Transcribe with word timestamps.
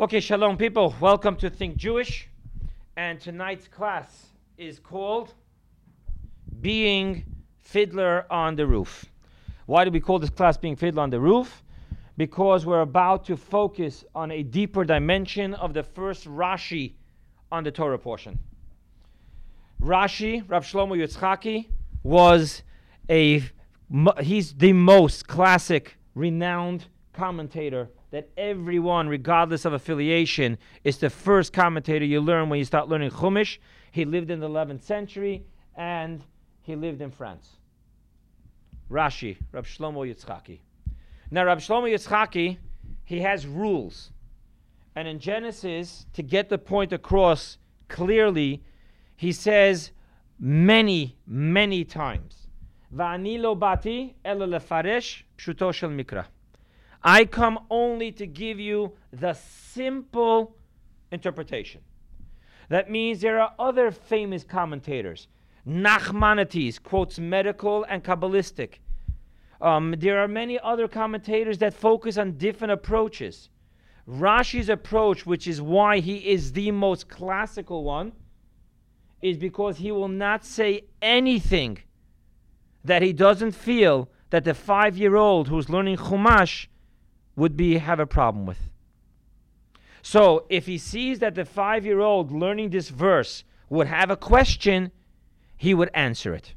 Okay, 0.00 0.20
shalom, 0.20 0.56
people. 0.56 0.94
Welcome 0.98 1.36
to 1.36 1.50
Think 1.50 1.76
Jewish. 1.76 2.26
And 2.96 3.20
tonight's 3.20 3.68
class 3.68 4.28
is 4.56 4.78
called 4.78 5.34
Being 6.62 7.22
Fiddler 7.58 8.24
on 8.30 8.56
the 8.56 8.66
Roof. 8.66 9.04
Why 9.66 9.84
do 9.84 9.90
we 9.90 10.00
call 10.00 10.18
this 10.18 10.30
class 10.30 10.56
Being 10.56 10.74
Fiddler 10.74 11.02
on 11.02 11.10
the 11.10 11.20
Roof? 11.20 11.62
Because 12.16 12.64
we're 12.64 12.80
about 12.80 13.26
to 13.26 13.36
focus 13.36 14.02
on 14.14 14.30
a 14.30 14.42
deeper 14.42 14.84
dimension 14.84 15.52
of 15.52 15.74
the 15.74 15.82
first 15.82 16.24
Rashi 16.24 16.94
on 17.52 17.62
the 17.62 17.70
Torah 17.70 17.98
portion. 17.98 18.38
Rashi, 19.82 20.42
Rav 20.48 20.64
Shlomo 20.64 20.96
Yitzchaki, 20.96 21.66
was 22.02 22.62
a 23.10 23.42
he's 24.22 24.54
the 24.54 24.72
most 24.72 25.28
classic, 25.28 25.98
renowned 26.14 26.86
commentator 27.12 27.90
that 28.10 28.28
everyone, 28.36 29.08
regardless 29.08 29.64
of 29.64 29.72
affiliation, 29.72 30.58
is 30.84 30.98
the 30.98 31.10
first 31.10 31.52
commentator 31.52 32.04
you 32.04 32.20
learn 32.20 32.48
when 32.48 32.58
you 32.58 32.64
start 32.64 32.88
learning 32.88 33.10
Chumash. 33.10 33.58
He 33.92 34.04
lived 34.04 34.30
in 34.30 34.40
the 34.40 34.48
11th 34.48 34.82
century 34.82 35.44
and 35.76 36.22
he 36.62 36.74
lived 36.74 37.00
in 37.00 37.10
France. 37.10 37.56
Rashi, 38.90 39.36
Rab 39.52 39.64
Shlomo 39.64 40.08
Yitzchaki. 40.08 40.58
Now, 41.30 41.44
Rab 41.44 41.58
Shlomo 41.58 41.92
Yitzchaki, 41.92 42.58
he 43.04 43.20
has 43.20 43.46
rules. 43.46 44.10
And 44.96 45.06
in 45.06 45.20
Genesis, 45.20 46.06
to 46.14 46.22
get 46.22 46.48
the 46.48 46.58
point 46.58 46.92
across 46.92 47.58
clearly, 47.88 48.62
he 49.16 49.32
says 49.32 49.92
many, 50.38 51.16
many 51.26 51.84
times, 51.84 52.48
bati 52.90 53.38
lefaresh 54.24 55.22
pshuto 55.38 55.72
shel 55.72 55.90
mikra. 55.90 56.26
I 57.02 57.24
come 57.24 57.58
only 57.70 58.12
to 58.12 58.26
give 58.26 58.60
you 58.60 58.92
the 59.12 59.32
simple 59.34 60.56
interpretation. 61.10 61.80
That 62.68 62.90
means 62.90 63.20
there 63.20 63.40
are 63.40 63.54
other 63.58 63.90
famous 63.90 64.44
commentators. 64.44 65.28
Nachmanides 65.66 66.82
quotes 66.82 67.18
medical 67.18 67.84
and 67.84 68.04
Kabbalistic. 68.04 68.74
Um, 69.60 69.94
there 69.98 70.18
are 70.18 70.28
many 70.28 70.58
other 70.58 70.88
commentators 70.88 71.58
that 71.58 71.74
focus 71.74 72.16
on 72.16 72.38
different 72.38 72.72
approaches. 72.72 73.50
Rashi's 74.08 74.68
approach, 74.68 75.26
which 75.26 75.46
is 75.46 75.60
why 75.60 76.00
he 76.00 76.16
is 76.16 76.52
the 76.52 76.70
most 76.70 77.08
classical 77.08 77.84
one, 77.84 78.12
is 79.20 79.36
because 79.36 79.78
he 79.78 79.92
will 79.92 80.08
not 80.08 80.44
say 80.44 80.84
anything 81.02 81.78
that 82.84 83.02
he 83.02 83.12
doesn't 83.12 83.52
feel 83.52 84.08
that 84.30 84.44
the 84.44 84.54
five 84.54 84.96
year 84.96 85.16
old 85.16 85.48
who's 85.48 85.68
learning 85.68 85.96
Chumash 85.96 86.66
would 87.40 87.56
be 87.56 87.78
have 87.78 87.98
a 87.98 88.06
problem 88.06 88.44
with. 88.44 88.68
So 90.02 90.44
if 90.50 90.66
he 90.66 90.76
sees 90.76 91.20
that 91.20 91.34
the 91.34 91.46
five 91.46 91.86
year 91.86 92.00
old 92.00 92.30
learning 92.30 92.68
this 92.68 92.90
verse 92.90 93.44
would 93.70 93.86
have 93.86 94.10
a 94.10 94.16
question, 94.16 94.92
he 95.56 95.72
would 95.72 95.90
answer 95.94 96.34
it. 96.34 96.54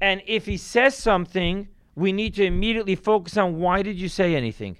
And 0.00 0.22
if 0.24 0.46
he 0.46 0.56
says 0.56 0.94
something, 0.94 1.66
we 1.96 2.12
need 2.12 2.34
to 2.34 2.44
immediately 2.44 2.94
focus 2.94 3.36
on 3.36 3.58
why 3.58 3.82
did 3.82 3.96
you 3.96 4.08
say 4.08 4.36
anything? 4.36 4.78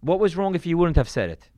What 0.00 0.20
was 0.20 0.36
wrong 0.36 0.54
if 0.54 0.64
you 0.64 0.78
wouldn't 0.78 0.96
have 0.96 1.08
said 1.08 1.28
it? 1.28 1.50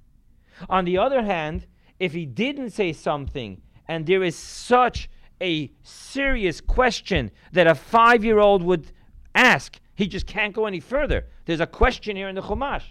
On 0.69 0.85
the 0.85 0.99
other 0.99 1.23
hand, 1.23 1.67
if 2.01 2.13
he 2.15 2.27
didn't 2.27 2.71
say 2.71 2.93
something 2.93 3.63
and 3.87 4.07
there 4.07 4.25
is 4.25 4.35
such 4.35 5.09
a 5.41 5.71
serious 5.85 6.61
question 6.61 7.31
that 7.53 7.69
a 7.69 7.77
five 7.77 8.25
year 8.25 8.41
old 8.41 8.65
would 8.65 8.91
ask, 9.37 9.79
he 9.97 10.07
just 10.07 10.27
can't 10.27 10.55
go 10.55 10.67
any 10.67 10.81
further. 10.81 11.27
There's 11.47 11.61
a 11.61 11.67
question 11.67 12.17
here 12.17 12.29
in 12.29 12.35
the 12.35 12.43
Chumash. 12.43 12.85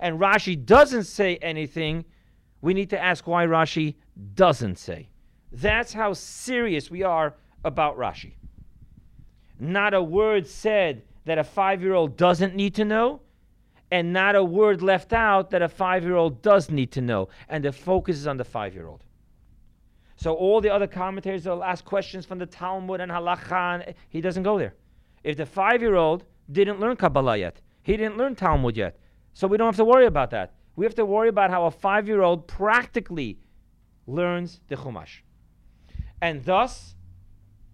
And 0.00 0.18
Rashi 0.18 0.62
doesn't 0.64 1.04
say 1.04 1.36
anything. 1.36 2.04
We 2.60 2.74
need 2.74 2.90
to 2.90 3.00
ask 3.00 3.26
why 3.26 3.46
Rashi 3.46 3.94
doesn't 4.34 4.78
say. 4.78 5.08
That's 5.52 5.92
how 5.92 6.12
serious 6.12 6.90
we 6.90 7.02
are 7.02 7.34
about 7.64 7.96
Rashi. 7.96 8.34
Not 9.58 9.94
a 9.94 10.02
word 10.02 10.46
said 10.46 11.02
that 11.24 11.38
a 11.38 11.44
five 11.44 11.82
year 11.82 11.94
old 11.94 12.16
doesn't 12.16 12.54
need 12.54 12.74
to 12.76 12.84
know, 12.84 13.20
and 13.90 14.12
not 14.12 14.34
a 14.34 14.42
word 14.42 14.82
left 14.82 15.12
out 15.12 15.50
that 15.50 15.62
a 15.62 15.68
five 15.68 16.02
year 16.02 16.16
old 16.16 16.42
does 16.42 16.70
need 16.70 16.90
to 16.92 17.00
know. 17.00 17.28
And 17.48 17.64
the 17.64 17.72
focus 17.72 18.16
is 18.16 18.26
on 18.26 18.36
the 18.36 18.44
five 18.44 18.74
year 18.74 18.86
old. 18.86 19.04
So 20.16 20.34
all 20.34 20.60
the 20.60 20.70
other 20.70 20.86
commentators 20.86 21.46
will 21.46 21.62
ask 21.62 21.84
questions 21.84 22.26
from 22.26 22.38
the 22.38 22.46
Talmud 22.46 23.00
and 23.00 23.10
Halacha, 23.10 23.86
and 23.86 23.94
he 24.08 24.20
doesn't 24.20 24.42
go 24.42 24.58
there. 24.58 24.74
If 25.22 25.36
the 25.36 25.46
five 25.46 25.80
year 25.82 25.94
old 25.94 26.24
didn't 26.52 26.80
learn 26.80 26.96
Kabbalah 26.96 27.36
yet. 27.36 27.60
He 27.82 27.96
didn't 27.96 28.16
learn 28.16 28.34
Talmud 28.34 28.76
yet. 28.76 28.98
So 29.32 29.46
we 29.46 29.56
don't 29.56 29.68
have 29.68 29.76
to 29.76 29.84
worry 29.84 30.06
about 30.06 30.30
that. 30.30 30.54
We 30.76 30.84
have 30.84 30.94
to 30.96 31.04
worry 31.04 31.28
about 31.28 31.50
how 31.50 31.66
a 31.66 31.70
five 31.70 32.06
year 32.08 32.22
old 32.22 32.46
practically 32.46 33.38
learns 34.06 34.60
the 34.68 34.76
Chumash. 34.76 35.20
And 36.20 36.44
thus, 36.44 36.94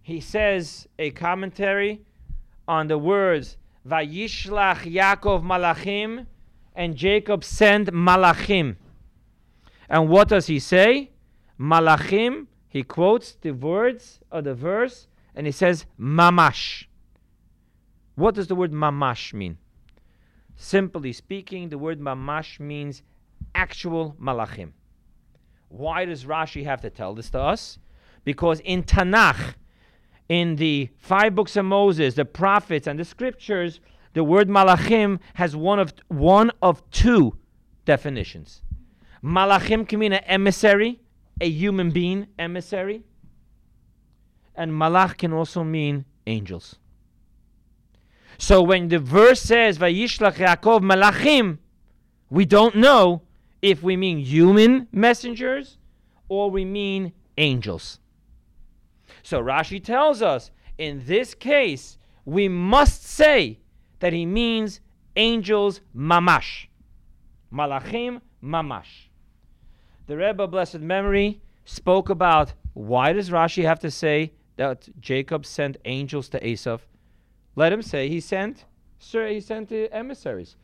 he 0.02 0.20
says 0.20 0.86
a 0.98 1.10
commentary 1.10 2.02
on 2.68 2.88
the 2.88 2.98
words 2.98 3.56
Vayishlach 3.88 4.80
Yaakov 4.92 5.42
Malachim 5.42 6.26
and 6.74 6.96
Jacob 6.96 7.44
sent 7.44 7.88
Malachim. 7.92 8.76
And 9.88 10.08
what 10.08 10.28
does 10.28 10.46
he 10.46 10.58
say? 10.58 11.10
Malachim, 11.58 12.46
he 12.68 12.82
quotes 12.82 13.34
the 13.34 13.52
words 13.52 14.20
of 14.30 14.44
the 14.44 14.54
verse 14.54 15.08
and 15.34 15.46
he 15.46 15.52
says 15.52 15.86
Mamash. 15.98 16.86
What 18.16 18.34
does 18.34 18.46
the 18.48 18.54
word 18.54 18.72
mamash 18.72 19.32
mean? 19.32 19.58
Simply 20.56 21.12
speaking, 21.12 21.68
the 21.68 21.78
word 21.78 22.00
mamash 22.00 22.58
means 22.58 23.02
actual 23.54 24.16
malachim. 24.20 24.72
Why 25.68 26.06
does 26.06 26.24
Rashi 26.24 26.64
have 26.64 26.80
to 26.80 26.90
tell 26.90 27.14
this 27.14 27.30
to 27.30 27.40
us? 27.40 27.78
Because 28.24 28.60
in 28.60 28.82
Tanakh, 28.82 29.54
in 30.28 30.56
the 30.56 30.88
five 30.96 31.34
books 31.34 31.56
of 31.56 31.66
Moses, 31.66 32.14
the 32.14 32.24
prophets, 32.24 32.86
and 32.86 32.98
the 32.98 33.04
scriptures, 33.04 33.80
the 34.14 34.24
word 34.24 34.48
malachim 34.48 35.20
has 35.34 35.54
one 35.54 35.78
of 35.78 35.92
one 36.08 36.50
of 36.62 36.88
two 36.90 37.36
definitions. 37.84 38.62
Malachim 39.22 39.86
can 39.86 39.98
mean 39.98 40.12
an 40.12 40.24
emissary, 40.24 41.00
a 41.40 41.48
human 41.48 41.90
being 41.90 42.28
emissary, 42.38 43.04
and 44.54 44.72
malach 44.72 45.18
can 45.18 45.34
also 45.34 45.62
mean 45.62 46.06
angels. 46.26 46.76
So 48.38 48.62
when 48.62 48.88
the 48.88 48.98
verse 48.98 49.40
says 49.40 49.78
Vayishlach 49.78 50.34
Yaakov 50.34 50.80
Malachim, 50.80 51.58
we 52.30 52.44
don't 52.44 52.76
know 52.76 53.22
if 53.62 53.82
we 53.82 53.96
mean 53.96 54.18
human 54.18 54.88
messengers 54.92 55.78
or 56.28 56.50
we 56.50 56.64
mean 56.64 57.12
angels. 57.38 58.00
So 59.22 59.42
Rashi 59.42 59.82
tells 59.82 60.22
us 60.22 60.50
in 60.78 61.02
this 61.06 61.34
case 61.34 61.98
we 62.24 62.48
must 62.48 63.04
say 63.04 63.60
that 64.00 64.12
he 64.12 64.26
means 64.26 64.80
angels 65.16 65.80
mamash. 65.96 66.66
Malachim 67.52 68.20
mamash. 68.42 69.08
The 70.06 70.16
Rebbe, 70.16 70.46
blessed 70.46 70.80
memory, 70.80 71.40
spoke 71.64 72.10
about 72.10 72.52
why 72.74 73.12
does 73.12 73.30
Rashi 73.30 73.64
have 73.64 73.80
to 73.80 73.90
say 73.90 74.32
that 74.56 74.88
Jacob 75.00 75.46
sent 75.46 75.78
angels 75.84 76.28
to 76.30 76.40
Esav? 76.40 76.80
Let 77.56 77.72
him 77.72 77.82
say 77.82 78.08
he 78.08 78.20
sent, 78.20 78.66
sir, 78.98 79.28
he 79.28 79.40
sent 79.40 79.72
emissaries. 79.72 80.56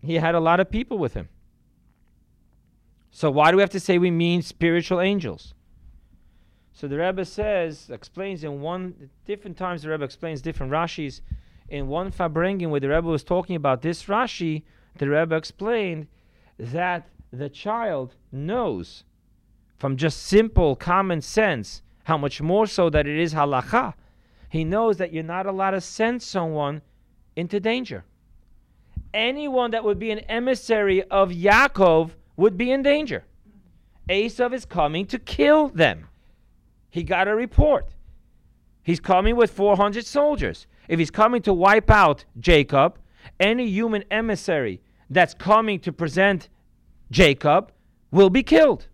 He 0.00 0.14
had 0.14 0.36
a 0.36 0.40
lot 0.40 0.60
of 0.60 0.70
people 0.70 0.98
with 0.98 1.14
him. 1.14 1.28
So 3.10 3.30
why 3.30 3.50
do 3.50 3.56
we 3.56 3.62
have 3.62 3.70
to 3.70 3.80
say 3.80 3.98
we 3.98 4.10
mean 4.10 4.40
spiritual 4.42 5.00
angels? 5.00 5.52
So 6.72 6.86
the 6.86 6.98
Rebbe 6.98 7.24
says, 7.24 7.90
explains 7.90 8.44
in 8.44 8.60
one 8.60 9.10
different 9.24 9.56
times 9.56 9.82
the 9.82 9.90
Rebbe 9.90 10.04
explains 10.04 10.42
different 10.42 10.70
Rashis. 10.70 11.22
In 11.68 11.88
one 11.88 12.12
Farbrengen 12.12 12.68
where 12.68 12.80
the 12.80 12.88
Rebbe 12.88 13.08
was 13.08 13.24
talking 13.24 13.56
about 13.56 13.82
this 13.82 14.04
Rashi, 14.04 14.62
the 14.98 15.08
Rebbe 15.08 15.34
explained 15.34 16.06
that 16.58 17.08
the 17.32 17.48
child 17.48 18.14
knows 18.30 19.04
from 19.78 19.96
just 19.96 20.22
simple 20.22 20.76
common 20.76 21.20
sense 21.20 21.82
how 22.04 22.16
much 22.16 22.40
more 22.40 22.66
so 22.66 22.88
that 22.90 23.06
it 23.06 23.18
is 23.18 23.34
halacha 23.34 23.94
he 24.56 24.64
knows 24.64 24.96
that 24.98 25.12
you're 25.12 25.22
not 25.22 25.46
allowed 25.46 25.72
to 25.72 25.80
send 25.80 26.22
someone 26.22 26.82
into 27.34 27.60
danger. 27.60 28.04
Anyone 29.12 29.70
that 29.72 29.84
would 29.84 29.98
be 29.98 30.10
an 30.10 30.20
emissary 30.20 31.02
of 31.04 31.30
Yaakov 31.30 32.10
would 32.36 32.56
be 32.56 32.70
in 32.70 32.82
danger. 32.82 33.24
Esav 34.08 34.52
is 34.52 34.64
coming 34.64 35.06
to 35.06 35.18
kill 35.18 35.68
them. 35.68 36.08
He 36.90 37.02
got 37.02 37.28
a 37.28 37.34
report. 37.34 37.86
He's 38.82 39.00
coming 39.00 39.36
with 39.36 39.50
400 39.50 40.06
soldiers. 40.06 40.66
If 40.88 40.98
he's 40.98 41.10
coming 41.10 41.42
to 41.42 41.52
wipe 41.52 41.90
out 41.90 42.24
Jacob, 42.38 42.98
any 43.40 43.66
human 43.68 44.04
emissary 44.10 44.80
that's 45.10 45.34
coming 45.34 45.80
to 45.80 45.92
present 45.92 46.48
Jacob 47.10 47.72
will 48.10 48.30
be 48.30 48.42
killed. 48.42 48.86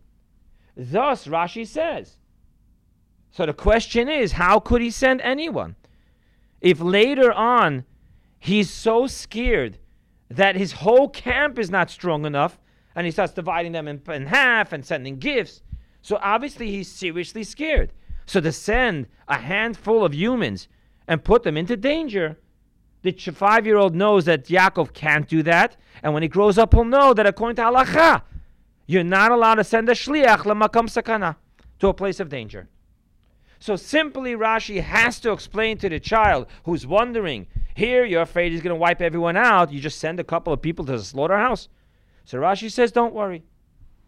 Thus, 0.76 1.26
Rashi 1.26 1.66
says, 1.66 2.16
so 3.32 3.46
the 3.46 3.55
question 3.55 4.08
is, 4.08 4.32
how 4.32 4.61
could 4.61 4.82
he 4.82 4.90
send 4.90 5.20
anyone? 5.23 5.75
If 6.61 6.81
later 6.81 7.32
on 7.32 7.84
he's 8.38 8.70
so 8.70 9.06
scared 9.06 9.79
that 10.31 10.55
his 10.55 10.73
whole 10.73 11.08
camp 11.08 11.58
is 11.58 11.70
not 11.70 11.90
strong 11.90 12.25
enough, 12.25 12.58
And 12.94 13.06
he 13.06 13.11
starts 13.11 13.32
dividing 13.32 13.73
them 13.73 13.88
in, 13.88 14.02
in 14.08 14.26
half 14.26 14.73
and 14.73 14.84
sending 14.84 15.19
gifts. 15.19 15.62
So 16.02 16.19
obviously 16.20 16.70
he's 16.70 16.90
seriously 16.93 17.43
scared. 17.43 17.93
So 18.26 18.40
to 18.40 18.52
send 18.52 19.06
a 19.29 19.38
handful 19.38 20.05
of 20.05 20.14
humans 20.14 20.69
and 21.08 21.25
put 21.25 21.43
them 21.43 21.56
into 21.56 21.76
danger, 21.76 22.38
the 23.02 23.12
five 23.12 23.67
year 23.67 23.76
old 23.76 23.94
knows 23.94 24.26
that 24.26 24.44
Yaakov 24.44 24.93
can't 24.93 25.26
do 25.26 25.43
that. 25.44 25.76
And 26.02 26.12
when 26.12 26.23
he 26.23 26.29
grows 26.29 26.58
up, 26.58 26.75
he'll 26.75 26.84
know 26.84 27.14
that 27.14 27.26
according 27.26 27.56
to 27.56 27.62
halacha, 27.62 28.23
you're 28.87 29.05
not 29.05 29.32
allowed 29.32 29.56
to 29.56 29.64
send 29.64 29.88
a 29.88 29.93
shliach 29.93 30.40
lamakam 30.40 30.87
sakana 30.87 31.37
to 31.79 31.88
a 31.88 31.94
place 31.94 32.20
of 32.20 32.29
danger. 32.29 32.69
So 33.62 33.76
simply 33.76 34.34
Rashi 34.34 34.82
has 34.82 35.20
to 35.20 35.30
explain 35.30 35.78
to 35.78 35.88
the 35.88 36.00
child 36.00 36.48
who's 36.64 36.84
wondering, 36.84 37.46
here 37.76 38.04
you're 38.04 38.22
afraid 38.22 38.50
he's 38.50 38.60
going 38.60 38.74
to 38.74 38.80
wipe 38.80 39.00
everyone 39.00 39.36
out, 39.36 39.70
you 39.70 39.78
just 39.78 40.00
send 40.00 40.18
a 40.18 40.24
couple 40.24 40.52
of 40.52 40.60
people 40.60 40.84
to 40.86 40.90
the 40.98 41.04
slaughterhouse. 41.04 41.68
So 42.24 42.40
Rashi 42.40 42.72
says, 42.72 42.90
don't 42.90 43.14
worry. 43.14 43.44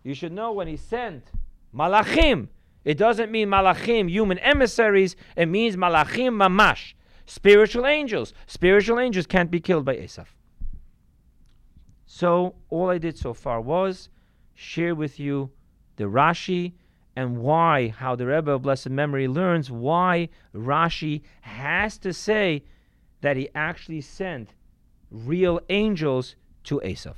You 0.02 0.12
should 0.12 0.32
know 0.32 0.50
when 0.50 0.66
he 0.66 0.76
sent 0.76 1.30
malachim, 1.72 2.48
it 2.84 2.98
doesn't 2.98 3.30
mean 3.30 3.48
malachim, 3.48 4.10
human 4.10 4.40
emissaries, 4.40 5.14
it 5.36 5.46
means 5.46 5.76
malachim 5.76 6.32
mamash, 6.32 6.94
spiritual 7.24 7.86
angels. 7.86 8.34
Spiritual 8.48 8.98
angels 8.98 9.28
can't 9.28 9.52
be 9.52 9.60
killed 9.60 9.84
by 9.84 9.94
Esav. 9.94 10.26
So 12.06 12.56
all 12.70 12.90
I 12.90 12.98
did 12.98 13.16
so 13.16 13.32
far 13.32 13.60
was 13.60 14.08
share 14.52 14.96
with 14.96 15.20
you 15.20 15.52
the 15.94 16.06
Rashi 16.06 16.72
and 17.16 17.38
why, 17.38 17.88
how 17.88 18.16
the 18.16 18.26
Rebbe 18.26 18.50
of 18.50 18.62
blessed 18.62 18.90
memory 18.90 19.28
learns 19.28 19.70
why 19.70 20.28
Rashi 20.54 21.22
has 21.42 21.98
to 21.98 22.12
say 22.12 22.64
that 23.20 23.36
he 23.36 23.48
actually 23.54 24.00
sent 24.00 24.54
real 25.10 25.60
angels 25.68 26.36
to 26.64 26.80
Esav. 26.84 27.14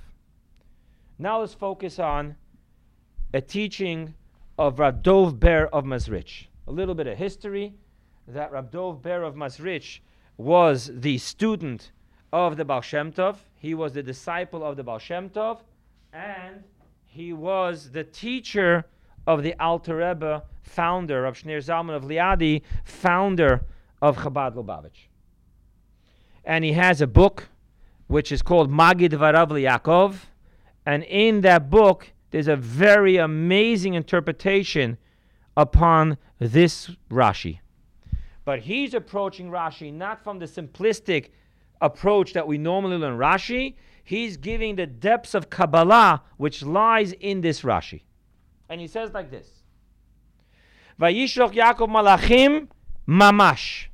Now 1.19 1.41
let's 1.41 1.55
focus 1.55 1.99
on 1.99 2.37
a 3.33 3.41
teaching 3.41 4.15
of 4.59 4.79
Rav 4.79 5.03
Dov 5.03 5.41
Ber 5.41 5.67
of 5.73 5.85
Mezritch. 5.85 6.47
A 6.67 6.73
little 6.73 6.95
bit 6.95 7.07
of 7.07 7.17
history 7.17 7.75
that 8.29 8.53
Rav 8.53 8.71
Dov 8.71 9.03
Ber 9.03 9.23
of 9.23 9.35
Mezritch 9.35 10.01
was 10.37 10.91
the 10.93 11.17
student 11.19 11.93
of 12.33 12.57
the 12.57 12.65
Baal 12.65 12.83
Shem 12.83 13.13
Tov. 13.13 13.37
He 13.55 13.75
was 13.75 13.95
the 13.95 14.03
disciple 14.03 14.63
of 14.63 14.77
the 14.77 14.83
Baal 14.83 14.99
Shem 14.99 15.31
Tov, 15.31 15.61
and 16.13 16.63
he 17.07 17.33
was 17.33 17.91
the 17.91 18.05
teacher 18.05 18.85
of 19.27 19.43
the 19.43 19.55
Alter 19.61 19.97
Rebbe, 19.97 20.43
founder 20.63 21.25
of 21.25 21.37
Shneur 21.37 21.59
Zalman 21.59 21.97
of 21.97 22.05
Liadi, 22.05 22.63
founder 22.85 23.65
of 24.01 24.19
Chabad 24.19 24.55
Lubavitch. 24.55 25.09
And 26.45 26.65
he 26.65 26.73
has 26.73 27.01
a 27.01 27.07
book 27.07 27.49
which 28.07 28.31
is 28.31 28.43
called 28.43 28.71
Magid 28.71 29.11
Varav 29.11 29.49
Yaakov, 29.49 30.17
and 30.85 31.03
in 31.05 31.41
that 31.41 31.71
book 31.71 32.13
there's 32.31 32.49
a 32.49 32.57
very 32.57 33.17
amazing 33.17 33.95
interpretation 33.95 34.99
upon 35.57 36.19
this 36.39 36.91
Rashi. 37.11 37.61
But 38.45 38.61
he's 38.61 38.95
approaching 38.95 39.51
Rashi 39.51 39.93
not 39.93 40.23
from 40.23 40.39
the 40.39 40.47
simplistic 40.47 41.31
approach 41.81 42.33
that 42.35 42.47
we 42.47 42.59
normally 42.59 42.97
learn 42.97 43.19
Rashi. 43.19 43.75
He's 44.05 44.37
giving 44.37 44.77
the 44.77 44.87
depths 44.87 45.35
of 45.35 45.51
Kabbalah 45.51 46.23
which 46.37 46.63
lies 46.63 47.13
in 47.13 47.41
this 47.41 47.63
Rashi. 47.63 48.03
And 48.69 48.81
he 48.81 48.87
says 48.87 49.13
like 49.13 49.31
this 49.31 49.49
Vayishloch 51.01 51.55
Yaakov 51.55 51.89
Malachim 51.89 52.69
Mamash. 53.09 53.87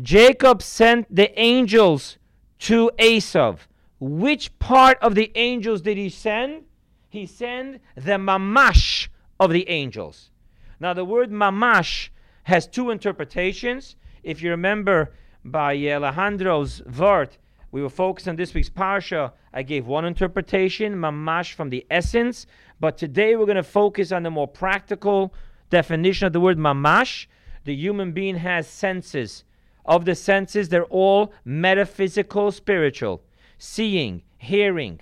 Jacob 0.00 0.62
sent 0.62 1.14
the 1.14 1.38
angels 1.38 2.18
to 2.58 2.90
Esav. 2.98 3.60
Which 3.98 4.56
part 4.58 4.98
of 5.00 5.14
the 5.14 5.32
angels 5.34 5.80
did 5.80 5.96
he 5.96 6.10
send? 6.10 6.64
He 7.08 7.24
sent 7.24 7.80
the 7.94 8.18
mamash 8.18 9.08
of 9.40 9.50
the 9.50 9.68
angels. 9.70 10.30
Now, 10.78 10.92
the 10.92 11.04
word 11.04 11.30
mamash 11.30 12.10
has 12.42 12.66
two 12.66 12.90
interpretations. 12.90 13.96
If 14.22 14.42
you 14.42 14.50
remember 14.50 15.14
by 15.44 15.74
uh, 15.76 15.98
Alejandro's 15.98 16.82
vort, 16.86 17.38
we 17.72 17.82
were 17.82 17.90
focused 17.90 18.28
on 18.28 18.36
this 18.36 18.54
week's 18.54 18.70
parsha. 18.70 19.32
I 19.52 19.62
gave 19.62 19.86
one 19.86 20.04
interpretation, 20.04 20.94
mamash 20.94 21.52
from 21.52 21.70
the 21.70 21.86
essence, 21.90 22.46
but 22.80 22.96
today 22.96 23.36
we're 23.36 23.46
going 23.46 23.56
to 23.56 23.62
focus 23.62 24.12
on 24.12 24.22
the 24.22 24.30
more 24.30 24.48
practical 24.48 25.34
definition 25.70 26.26
of 26.26 26.32
the 26.32 26.40
word 26.40 26.58
mamash. 26.58 27.26
The 27.64 27.74
human 27.74 28.12
being 28.12 28.36
has 28.36 28.66
senses. 28.66 29.44
Of 29.84 30.04
the 30.04 30.14
senses, 30.14 30.68
they're 30.68 30.84
all 30.84 31.32
metaphysical, 31.44 32.50
spiritual 32.50 33.22
seeing, 33.58 34.22
hearing, 34.38 35.00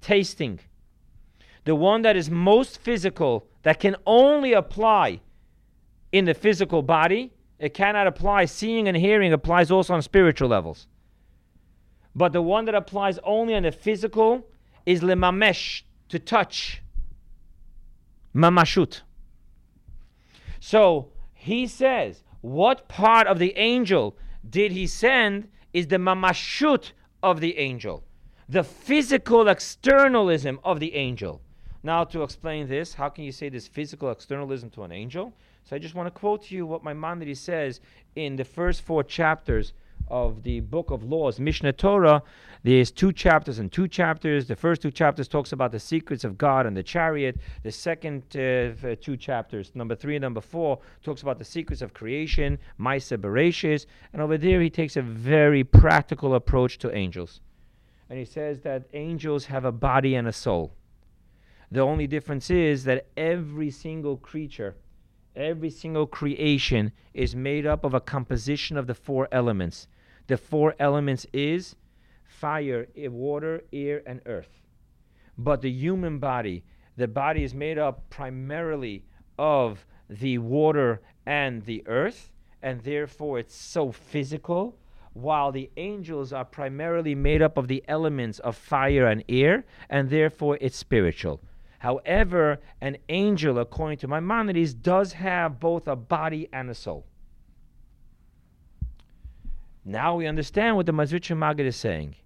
tasting. 0.00 0.60
The 1.64 1.74
one 1.74 2.02
that 2.02 2.16
is 2.16 2.30
most 2.30 2.78
physical, 2.78 3.46
that 3.62 3.80
can 3.80 3.96
only 4.06 4.52
apply 4.52 5.20
in 6.12 6.24
the 6.24 6.34
physical 6.34 6.82
body, 6.82 7.32
it 7.58 7.74
cannot 7.74 8.06
apply. 8.06 8.46
Seeing 8.46 8.88
and 8.88 8.96
hearing 8.96 9.32
applies 9.32 9.70
also 9.70 9.94
on 9.94 10.02
spiritual 10.02 10.48
levels. 10.48 10.86
But 12.18 12.32
the 12.32 12.42
one 12.42 12.64
that 12.64 12.74
applies 12.74 13.20
only 13.22 13.54
on 13.54 13.62
the 13.62 13.70
physical 13.70 14.44
is 14.84 15.02
lemamesh, 15.02 15.82
to 16.08 16.18
touch. 16.18 16.82
Mamashut. 18.34 19.02
So 20.58 21.12
he 21.32 21.68
says, 21.68 22.24
what 22.40 22.88
part 22.88 23.28
of 23.28 23.38
the 23.38 23.56
angel 23.56 24.16
did 24.50 24.72
he 24.72 24.88
send 24.88 25.48
is 25.72 25.86
the 25.86 25.98
mamashut 25.98 26.90
of 27.22 27.40
the 27.40 27.56
angel, 27.56 28.02
the 28.48 28.64
physical 28.64 29.46
externalism 29.46 30.58
of 30.64 30.80
the 30.80 30.96
angel. 30.96 31.40
Now, 31.84 32.02
to 32.02 32.24
explain 32.24 32.66
this, 32.66 32.94
how 32.94 33.10
can 33.10 33.22
you 33.22 33.32
say 33.32 33.48
this 33.48 33.68
physical 33.68 34.10
externalism 34.10 34.70
to 34.70 34.82
an 34.82 34.90
angel? 34.90 35.32
So 35.62 35.76
I 35.76 35.78
just 35.78 35.94
want 35.94 36.08
to 36.12 36.18
quote 36.18 36.46
to 36.46 36.54
you 36.56 36.66
what 36.66 36.82
Maimonides 36.82 37.38
says 37.38 37.80
in 38.16 38.34
the 38.34 38.44
first 38.44 38.82
four 38.82 39.04
chapters 39.04 39.72
of 40.10 40.42
the 40.42 40.60
book 40.60 40.90
of 40.90 41.04
laws, 41.04 41.38
Mishneh 41.38 41.76
Torah, 41.76 42.22
there's 42.64 42.90
two 42.90 43.12
chapters 43.12 43.58
and 43.58 43.70
two 43.70 43.86
chapters. 43.86 44.46
The 44.46 44.56
first 44.56 44.82
two 44.82 44.90
chapters 44.90 45.28
talks 45.28 45.52
about 45.52 45.70
the 45.70 45.78
secrets 45.78 46.24
of 46.24 46.36
God 46.36 46.66
and 46.66 46.76
the 46.76 46.82
chariot. 46.82 47.38
The 47.62 47.70
second 47.70 48.24
uh, 48.36 48.96
two 49.00 49.16
chapters, 49.16 49.72
number 49.74 49.94
three 49.94 50.16
and 50.16 50.22
number 50.22 50.40
four, 50.40 50.80
talks 51.02 51.22
about 51.22 51.38
the 51.38 51.44
secrets 51.44 51.82
of 51.82 51.94
creation, 51.94 52.58
Maaseh 52.80 53.18
Bereshis. 53.18 53.86
And 54.12 54.20
over 54.20 54.36
there, 54.36 54.60
he 54.60 54.70
takes 54.70 54.96
a 54.96 55.02
very 55.02 55.62
practical 55.62 56.34
approach 56.34 56.78
to 56.78 56.94
angels. 56.94 57.40
And 58.10 58.18
he 58.18 58.24
says 58.24 58.60
that 58.62 58.88
angels 58.92 59.44
have 59.46 59.64
a 59.64 59.72
body 59.72 60.14
and 60.14 60.26
a 60.26 60.32
soul. 60.32 60.72
The 61.70 61.80
only 61.80 62.06
difference 62.06 62.50
is 62.50 62.84
that 62.84 63.06
every 63.16 63.70
single 63.70 64.16
creature, 64.16 64.74
every 65.36 65.70
single 65.70 66.06
creation 66.06 66.92
is 67.12 67.36
made 67.36 67.66
up 67.66 67.84
of 67.84 67.94
a 67.94 68.00
composition 68.00 68.76
of 68.76 68.86
the 68.86 68.94
four 68.94 69.28
elements 69.30 69.86
the 70.28 70.36
four 70.36 70.74
elements 70.78 71.26
is 71.32 71.74
fire, 72.24 72.86
water, 72.96 73.64
air, 73.72 74.02
and 74.06 74.20
earth. 74.26 74.62
But 75.36 75.62
the 75.62 75.70
human 75.70 76.18
body, 76.18 76.64
the 76.96 77.08
body 77.08 77.42
is 77.42 77.54
made 77.54 77.78
up 77.78 78.08
primarily 78.10 79.04
of 79.38 79.84
the 80.08 80.38
water 80.38 81.00
and 81.26 81.64
the 81.64 81.82
earth, 81.86 82.30
and 82.62 82.82
therefore 82.82 83.38
it's 83.38 83.54
so 83.54 83.90
physical, 83.90 84.78
while 85.14 85.50
the 85.50 85.70
angels 85.76 86.32
are 86.32 86.44
primarily 86.44 87.14
made 87.14 87.42
up 87.42 87.56
of 87.56 87.66
the 87.68 87.82
elements 87.88 88.38
of 88.40 88.56
fire 88.56 89.06
and 89.06 89.24
air, 89.28 89.64
and 89.88 90.10
therefore 90.10 90.58
it's 90.60 90.76
spiritual. 90.76 91.40
However, 91.78 92.60
an 92.80 92.98
angel, 93.08 93.58
according 93.58 93.98
to 93.98 94.08
Maimonides, 94.08 94.74
does 94.74 95.12
have 95.14 95.60
both 95.60 95.86
a 95.88 95.96
body 95.96 96.48
and 96.52 96.68
a 96.70 96.74
soul. 96.74 97.06
Now 99.84 100.16
we 100.16 100.26
understand 100.26 100.76
what 100.76 100.86
the 100.86 100.92
Mezritch 100.92 101.34
Magid 101.36 101.66
is 101.66 101.76
saying. 101.76 102.16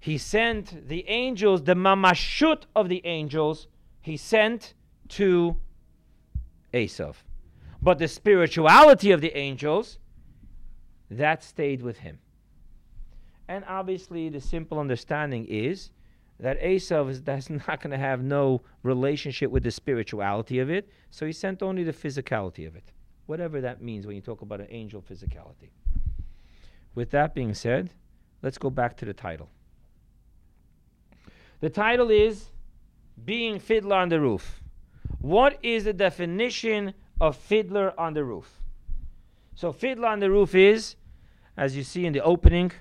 He 0.00 0.18
sent 0.18 0.88
the 0.88 1.08
angels, 1.08 1.62
the 1.62 1.74
mamashut 1.74 2.64
of 2.76 2.88
the 2.88 3.00
angels, 3.06 3.68
he 4.00 4.16
sent 4.16 4.74
to 5.08 5.56
Esav. 6.74 7.14
But 7.80 7.98
the 7.98 8.08
spirituality 8.08 9.12
of 9.12 9.20
the 9.20 9.36
angels, 9.36 9.98
that 11.10 11.42
stayed 11.42 11.82
with 11.82 11.98
him. 11.98 12.18
And 13.48 13.64
obviously, 13.68 14.28
the 14.28 14.40
simple 14.40 14.78
understanding 14.78 15.46
is 15.46 15.90
that 16.40 16.60
Esav 16.60 17.10
is 17.10 17.22
that's 17.24 17.50
not 17.50 17.80
going 17.80 17.90
to 17.90 17.98
have 17.98 18.22
no 18.22 18.62
relationship 18.82 19.50
with 19.50 19.62
the 19.62 19.70
spirituality 19.70 20.58
of 20.58 20.70
it, 20.70 20.88
so 21.10 21.26
he 21.26 21.32
sent 21.32 21.62
only 21.62 21.84
the 21.84 21.92
physicality 21.92 22.66
of 22.66 22.76
it, 22.76 22.92
whatever 23.26 23.60
that 23.60 23.82
means 23.82 24.06
when 24.06 24.16
you 24.16 24.22
talk 24.22 24.42
about 24.42 24.60
an 24.60 24.68
angel 24.70 25.02
physicality. 25.02 25.70
With 26.94 27.10
that 27.10 27.34
being 27.34 27.54
said, 27.54 27.90
let's 28.42 28.58
go 28.58 28.70
back 28.70 28.96
to 28.98 29.04
the 29.04 29.12
title. 29.12 29.48
The 31.60 31.70
title 31.70 32.10
is 32.10 32.50
Being 33.24 33.58
Fiddler 33.58 33.96
on 33.96 34.08
the 34.08 34.20
Roof. 34.20 34.60
What 35.20 35.58
is 35.62 35.84
the 35.84 35.92
definition 35.92 36.92
of 37.20 37.36
fiddler 37.36 37.98
on 37.98 38.12
the 38.12 38.24
roof? 38.24 38.60
So, 39.54 39.72
fiddler 39.72 40.08
on 40.08 40.20
the 40.20 40.30
roof 40.30 40.54
is, 40.54 40.96
as 41.56 41.76
you 41.76 41.82
see 41.82 42.04
in 42.04 42.12
the 42.12 42.22
opening, 42.22 42.72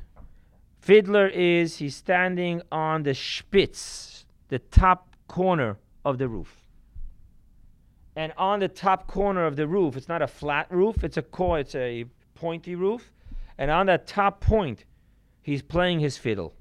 fiddler 0.79 1.27
is 1.27 1.77
he's 1.77 1.95
standing 1.95 2.61
on 2.71 3.03
the 3.03 3.13
spitz. 3.13 4.25
the 4.49 4.59
top 4.59 5.15
corner 5.27 5.77
of 6.03 6.17
the 6.17 6.27
roof. 6.27 6.53
And 8.15 8.33
on 8.37 8.59
the 8.59 8.67
top 8.67 9.07
corner 9.07 9.45
of 9.45 9.55
the 9.55 9.65
roof, 9.65 9.95
it's 9.95 10.09
not 10.09 10.21
a 10.21 10.27
flat 10.27 10.67
roof, 10.69 11.03
it's 11.03 11.17
a 11.17 11.21
co- 11.21 11.55
it's 11.55 11.75
a 11.75 12.05
pointy 12.35 12.75
roof. 12.75 13.11
And 13.57 13.69
on 13.69 13.85
that 13.87 14.07
top 14.07 14.41
point, 14.41 14.85
he's 15.41 15.61
playing 15.61 15.99
his 15.99 16.17
fiddle. 16.17 16.53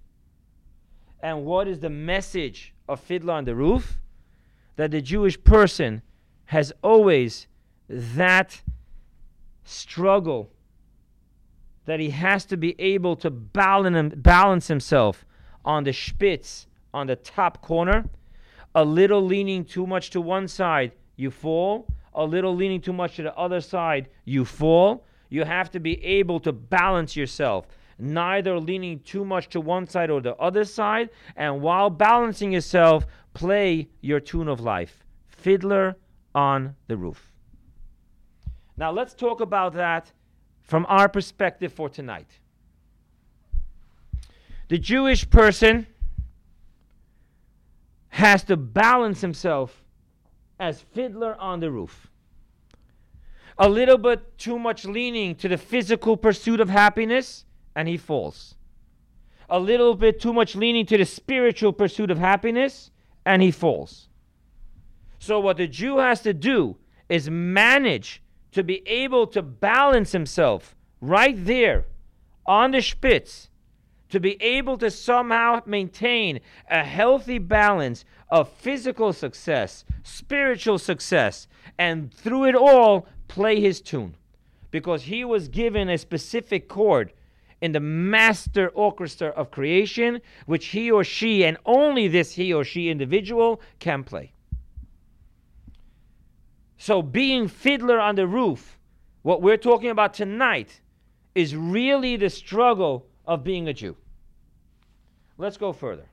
And 1.21 1.45
what 1.45 1.69
is 1.69 1.81
the 1.81 1.91
message 1.91 2.75
of 2.89 3.01
Fiddler 3.01 3.35
on 3.35 3.45
the 3.45 3.55
Roof? 3.55 3.99
That 4.77 4.91
the 4.91 5.01
Jewish 5.01 5.43
person 5.43 6.03
has 6.47 6.73
always 6.83 7.47
that 7.89 8.61
struggle 9.65 10.51
that 11.85 12.01
he 12.01 12.11
has 12.11 12.45
to 12.47 12.57
be 12.57 12.81
able 12.81 13.17
to 13.17 13.31
balance 13.31 14.69
himself 14.69 15.25
on 15.65 15.85
the 15.85 15.93
spitz 15.93 16.67
on 16.95 17.07
the 17.07 17.17
top 17.17 17.61
corner, 17.63 18.05
a 18.75 18.85
little 18.85 19.25
leaning 19.25 19.65
too 19.65 19.87
much 19.87 20.11
to 20.11 20.21
one 20.21 20.47
side, 20.47 20.93
you 21.17 21.31
fall, 21.31 21.87
a 22.15 22.25
little 22.25 22.55
leaning 22.55 22.81
too 22.81 22.93
much 22.93 23.17
to 23.17 23.23
the 23.23 23.37
other 23.37 23.61
side, 23.61 24.09
you 24.25 24.45
fall. 24.45 25.05
You 25.33 25.45
have 25.45 25.71
to 25.71 25.81
be 25.81 26.05
able 26.05 26.41
to 26.41 26.53
balance 26.53 27.17
yourself, 27.17 27.67
neither 27.99 28.61
leaning 28.61 29.01
too 29.01 29.25
much 29.25 29.49
to 29.49 29.63
one 29.63 29.87
side 29.87 30.11
or 30.11 30.21
the 30.21 30.37
other 30.37 30.63
side, 30.63 31.09
and 31.37 31.63
while 31.63 31.89
balancing 31.89 32.53
yourself, 32.53 33.07
play 33.33 33.89
your 34.03 34.21
tune 34.21 34.47
of 34.47 34.61
life. 34.61 35.07
Fiddler 35.29 35.97
on 36.35 36.77
the 36.87 36.99
roof. 36.99 37.33
Now 38.77 38.93
let's 38.93 39.15
talk 39.15 39.41
about 39.41 39.73
that 39.73 40.13
from 40.61 40.85
our 40.91 41.09
perspective 41.09 41.73
for 41.73 41.89
tonight. 41.89 42.29
The 44.69 44.77
Jewish 44.77 45.31
person 45.31 45.87
has 48.11 48.45
to 48.45 48.59
balance 48.59 49.23
himself 49.23 49.83
as 50.61 50.83
fiddler 50.93 51.35
on 51.37 51.61
the 51.61 51.71
roof. 51.71 52.12
A 53.59 53.69
little 53.69 53.99
bit 53.99 54.39
too 54.39 54.59
much 54.59 54.85
leaning 54.85 55.35
to 55.37 55.49
the 55.49 55.59
physical 55.59 56.17
pursuit 56.17 56.61
of 56.61 56.69
happiness, 56.69 57.45
and 57.77 57.89
he 57.89 57.97
falls. 57.97 58.55
A 59.49 59.59
little 59.59 59.95
bit 59.95 60.21
too 60.21 60.33
much 60.33 60.57
leaning 60.57 60.87
to 60.87 60.97
the 60.97 61.05
spiritual 61.05 61.73
pursuit 61.73 62.11
of 62.11 62.19
happiness, 62.19 62.91
and 63.27 63.43
he 63.43 63.51
falls. 63.51 64.09
So, 65.19 65.39
what 65.39 65.59
the 65.59 65.69
Jew 65.69 65.99
has 65.99 66.23
to 66.23 66.33
do 66.33 66.77
is 67.09 67.29
manage 67.29 68.23
to 68.53 68.65
be 68.65 68.87
able 68.89 69.27
to 69.29 69.43
balance 69.43 70.13
himself 70.13 70.75
right 71.01 71.37
there 71.37 71.87
on 72.47 72.71
the 72.71 72.81
spitz, 72.81 73.49
to 74.13 74.21
be 74.21 74.41
able 74.43 74.77
to 74.77 74.91
somehow 74.91 75.63
maintain 75.65 76.39
a 76.71 76.85
healthy 76.85 77.39
balance 77.39 78.05
of 78.29 78.47
physical 78.53 79.11
success, 79.11 79.87
spiritual 80.03 80.79
success, 80.79 81.49
and 81.79 82.13
through 82.13 82.45
it 82.45 82.55
all, 82.55 83.07
play 83.27 83.59
his 83.59 83.81
tune. 83.81 84.15
Because 84.71 85.05
he 85.05 85.25
was 85.25 85.49
given 85.49 85.89
a 85.89 85.97
specific 85.97 86.69
chord 86.69 87.15
in 87.63 87.73
the 87.73 87.81
master 87.81 88.69
orchestra 88.75 89.29
of 89.29 89.51
creation, 89.51 90.21
which 90.45 90.67
he 90.67 90.91
or 90.91 91.05
she, 91.05 91.43
and 91.43 91.57
only 91.65 92.07
this 92.07 92.35
he 92.35 92.53
or 92.53 92.65
she 92.65 92.91
individual, 92.91 93.63
can 93.79 94.05
play. 94.05 94.35
So, 96.77 97.01
being 97.01 97.49
fiddler 97.49 97.99
on 97.99 98.17
the 98.17 98.27
roof, 98.27 98.79
what 99.23 99.41
we're 99.41 99.57
talking 99.57 99.89
about 99.89 100.13
tonight, 100.13 100.83
is 101.35 101.57
really 101.57 102.17
the 102.17 102.29
struggle 102.29 103.07
of 103.25 103.43
being 103.43 103.69
a 103.69 103.73
Jew. 103.73 103.97
Let's 105.43 105.57
go 105.57 105.73
further. 105.73 106.07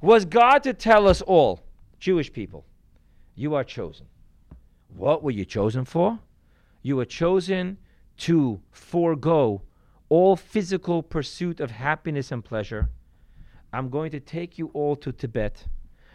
Was 0.00 0.24
God 0.24 0.62
to 0.62 0.72
tell 0.72 1.06
us 1.06 1.20
all, 1.20 1.60
Jewish 1.98 2.32
people, 2.32 2.64
you 3.34 3.54
are 3.54 3.62
chosen? 3.62 4.06
What 4.96 5.22
were 5.22 5.32
you 5.32 5.44
chosen 5.44 5.84
for? 5.84 6.18
You 6.80 6.96
were 6.96 7.04
chosen 7.04 7.76
to 8.20 8.62
forego 8.70 9.60
all 10.08 10.34
physical 10.34 11.02
pursuit 11.02 11.60
of 11.60 11.72
happiness 11.72 12.32
and 12.32 12.42
pleasure. 12.42 12.88
I'm 13.70 13.90
going 13.90 14.10
to 14.12 14.20
take 14.20 14.56
you 14.56 14.70
all 14.72 14.96
to 14.96 15.12
Tibet. 15.12 15.66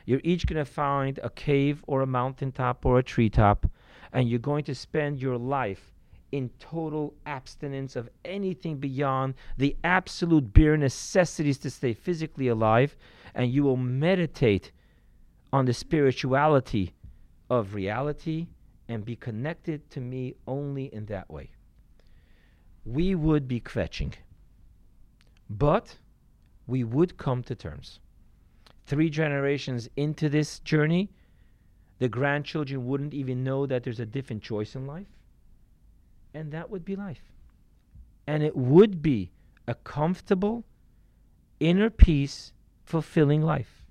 You're 0.08 0.22
each 0.24 0.48
going 0.48 0.66
to 0.66 0.66
find 0.66 1.20
a 1.22 1.30
cave 1.30 1.84
or 1.86 2.02
a 2.02 2.08
mountaintop 2.08 2.84
or 2.84 2.98
a 2.98 3.04
treetop, 3.04 3.70
and 4.12 4.28
you're 4.28 4.40
going 4.40 4.64
to 4.64 4.74
spend 4.74 5.22
your 5.22 5.38
life 5.38 5.94
in 6.32 6.50
total 6.60 7.14
abstinence 7.26 7.96
of 7.96 8.10
anything 8.26 8.78
beyond 8.78 9.34
the 9.58 9.76
absolute 9.84 10.54
bare 10.54 10.78
necessities 10.78 11.58
to 11.60 11.70
stay 11.70 11.94
physically 11.94 12.48
alive, 12.48 12.96
and 13.34 13.52
you 13.52 13.64
will 13.64 13.78
meditate 13.78 14.72
on 15.52 15.66
the 15.66 15.74
spirituality 15.74 16.94
of 17.50 17.74
reality 17.74 18.48
and 18.88 19.06
be 19.06 19.16
connected 19.16 19.90
to 19.90 20.00
me 20.00 20.36
only 20.48 20.94
in 20.94 21.06
that 21.06 21.30
way. 21.30 21.52
We 22.86 23.16
would 23.16 23.48
be 23.48 23.60
kvetching, 23.60 24.14
but 25.50 25.96
we 26.68 26.84
would 26.84 27.18
come 27.18 27.44
to 27.44 27.56
terms. 27.56 28.00
Three 28.86 29.10
generations 29.10 29.90
into 29.96 30.30
this 30.30 30.60
journey, 30.60 31.12
the 32.00 32.10
grandchildren 32.10 32.88
wouldn't 32.88 33.14
even 33.14 33.44
know 33.44 33.66
that 33.66 33.84
there's 33.84 34.00
a 34.00 34.06
different 34.06 34.42
choice 34.42 34.76
in 34.76 34.88
life 34.88 35.08
and 36.34 36.52
that 36.52 36.70
would 36.70 36.86
be 36.86 36.96
life. 36.96 37.22
And 38.28 38.44
it 38.44 38.56
would 38.56 39.02
be 39.02 39.32
a 39.68 39.74
comfortable, 39.76 40.64
inner 41.60 41.90
peace, 41.90 42.54
fulfilling 42.84 43.42
life. 43.42 43.86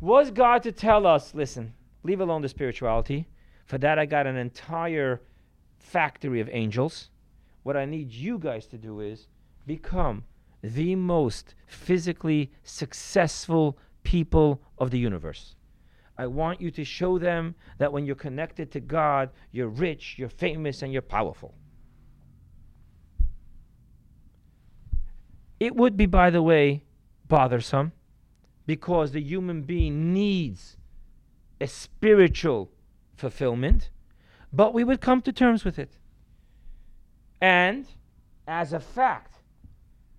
Was 0.00 0.30
God 0.30 0.62
to 0.62 0.72
tell 0.72 1.06
us, 1.06 1.34
listen, 1.34 1.74
leave 2.02 2.20
alone 2.20 2.42
the 2.42 2.48
spirituality? 2.48 3.26
For 3.66 3.78
that, 3.78 3.98
I 3.98 4.06
got 4.06 4.26
an 4.26 4.36
entire 4.36 5.20
factory 5.78 6.40
of 6.40 6.48
angels. 6.50 7.10
What 7.62 7.76
I 7.76 7.84
need 7.84 8.10
you 8.10 8.38
guys 8.38 8.66
to 8.68 8.78
do 8.78 9.00
is 9.00 9.28
become 9.66 10.24
the 10.62 10.94
most 10.94 11.54
physically 11.66 12.50
successful 12.62 13.78
people 14.02 14.60
of 14.78 14.90
the 14.90 14.98
universe. 14.98 15.54
I 16.20 16.26
want 16.26 16.60
you 16.60 16.70
to 16.72 16.84
show 16.84 17.18
them 17.18 17.54
that 17.78 17.94
when 17.94 18.04
you're 18.04 18.14
connected 18.14 18.70
to 18.72 18.80
God, 18.80 19.30
you're 19.52 19.68
rich, 19.68 20.16
you're 20.18 20.28
famous, 20.28 20.82
and 20.82 20.92
you're 20.92 21.00
powerful. 21.00 21.54
It 25.58 25.74
would 25.74 25.96
be, 25.96 26.04
by 26.04 26.28
the 26.28 26.42
way, 26.42 26.84
bothersome 27.26 27.92
because 28.66 29.12
the 29.12 29.22
human 29.22 29.62
being 29.62 30.12
needs 30.12 30.76
a 31.58 31.66
spiritual 31.66 32.70
fulfillment, 33.16 33.88
but 34.52 34.74
we 34.74 34.84
would 34.84 35.00
come 35.00 35.22
to 35.22 35.32
terms 35.32 35.64
with 35.64 35.78
it. 35.78 35.96
And 37.40 37.86
as 38.46 38.74
a 38.74 38.80
fact, 38.80 39.36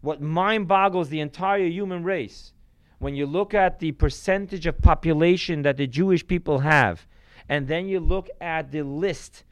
what 0.02 0.20
mind 0.20 0.68
boggles 0.68 1.10
the 1.10 1.20
entire 1.20 1.68
human 1.68 2.04
race 2.04 2.54
when 3.02 3.16
you 3.16 3.26
look 3.26 3.56
at 3.56 3.80
the 3.80 3.92
percentage 3.94 4.68
of 4.68 4.80
population 4.80 5.64
that 5.64 5.76
the 5.76 5.88
Jewish 5.88 6.26
people 6.26 6.60
have, 6.60 7.08
and 7.50 7.68
then 7.68 7.88
you 7.88 8.00
look 8.00 8.30
at 8.40 8.72
the 8.72 8.84
list 8.84 9.44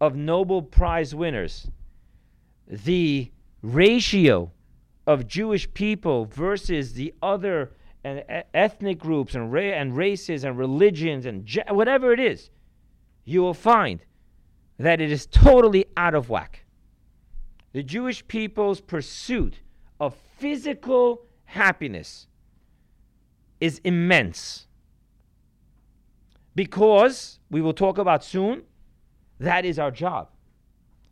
of 0.00 0.16
Nobel 0.16 0.60
Prize 0.60 1.14
winners, 1.14 1.70
the 2.66 3.30
ratio 3.62 4.50
of 5.06 5.28
Jewish 5.28 5.72
people 5.72 6.24
versus 6.24 6.94
the 6.94 7.14
other 7.22 7.70
and 8.02 8.24
ethnic 8.52 8.98
groups 8.98 9.36
and, 9.36 9.52
ra- 9.52 9.60
and 9.60 9.96
races 9.96 10.42
and 10.42 10.58
religions 10.58 11.26
and 11.26 11.48
whatever 11.70 12.12
it 12.12 12.18
is, 12.18 12.50
you 13.24 13.40
will 13.40 13.54
find 13.54 14.00
that 14.78 15.00
it 15.00 15.12
is 15.12 15.26
totally 15.26 15.86
out 15.96 16.14
of 16.14 16.28
whack. 16.28 16.64
The 17.72 17.84
Jewish 17.84 18.26
people's 18.26 18.80
pursuit 18.80 19.60
of 20.00 20.16
physical 20.38 21.22
happiness 21.44 22.26
is 23.60 23.80
immense. 23.84 24.66
Because, 26.54 27.38
we 27.50 27.60
will 27.60 27.74
talk 27.74 27.98
about 27.98 28.24
soon, 28.24 28.62
that 29.38 29.64
is 29.64 29.78
our 29.78 29.90
job. 29.90 30.28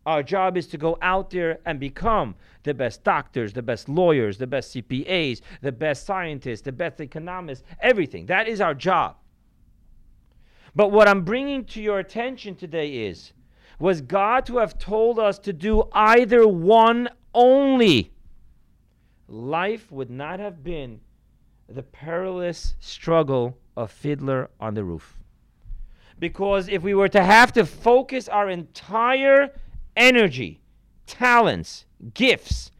Our 0.06 0.22
job 0.22 0.56
is 0.56 0.66
to 0.68 0.78
go 0.78 0.98
out 1.00 1.30
there 1.30 1.60
and 1.64 1.80
become 1.80 2.34
the 2.62 2.74
best 2.74 3.04
doctors, 3.04 3.52
the 3.52 3.62
best 3.62 3.88
lawyers, 3.88 4.36
the 4.38 4.46
best 4.46 4.74
CPAs, 4.74 5.40
the 5.62 5.72
best 5.72 6.04
scientists, 6.04 6.62
the 6.62 6.72
best 6.72 7.00
economists, 7.00 7.64
everything. 7.80 8.26
That 8.26 8.48
is 8.48 8.60
our 8.60 8.74
job. 8.74 9.16
But 10.74 10.90
what 10.90 11.08
I'm 11.08 11.22
bringing 11.22 11.64
to 11.66 11.80
your 11.80 12.00
attention 12.00 12.56
today 12.56 13.06
is 13.06 13.32
was 13.78 14.00
God 14.00 14.46
to 14.46 14.58
have 14.58 14.78
told 14.78 15.18
us 15.18 15.38
to 15.40 15.52
do 15.52 15.84
either 15.92 16.46
one 16.46 17.08
only, 17.34 18.12
life 19.26 19.90
would 19.90 20.10
not 20.10 20.38
have 20.38 20.62
been 20.62 21.00
the 21.68 21.82
perilous 21.82 22.74
struggle 22.80 23.56
of 23.76 23.90
Fiddler 23.90 24.50
on 24.60 24.74
the 24.74 24.84
Roof. 24.84 25.18
Because 26.18 26.68
if 26.68 26.82
we 26.82 26.94
were 26.94 27.08
to 27.08 27.22
have 27.22 27.52
to 27.54 27.66
focus 27.66 28.28
our 28.28 28.48
entire 28.48 29.50
energy, 29.96 30.60
talents, 31.06 31.86
gifts 32.14 32.70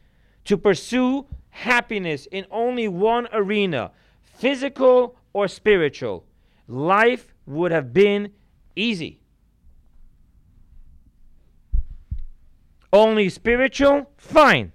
to 0.45 0.57
pursue 0.57 1.27
happiness 1.51 2.27
in 2.31 2.47
only 2.51 2.89
one 2.89 3.29
arena, 3.33 3.91
physical 4.23 5.17
or 5.33 5.49
spiritual, 5.49 6.25
life 6.69 7.35
would 7.47 7.73
have 7.73 7.93
been 7.93 8.33
easy. 8.77 9.21
Only 12.93 13.29
spiritual? 13.29 14.09
Fine. 14.17 14.73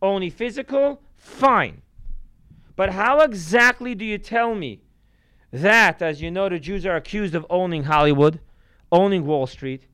Only 0.00 0.30
physical? 0.30 1.00
Fine. 1.16 1.82
But 2.76 2.90
how 2.90 3.20
exactly 3.20 3.94
do 3.94 4.04
you 4.04 4.18
tell 4.18 4.54
me 4.54 4.82
that, 5.52 6.02
as 6.02 6.20
you 6.20 6.30
know, 6.30 6.48
the 6.48 6.58
Jews 6.58 6.84
are 6.84 6.96
accused 6.96 7.34
of 7.34 7.46
owning 7.48 7.84
Hollywood, 7.84 8.40
owning 8.90 9.24
Wall 9.26 9.46
Street? 9.46 9.86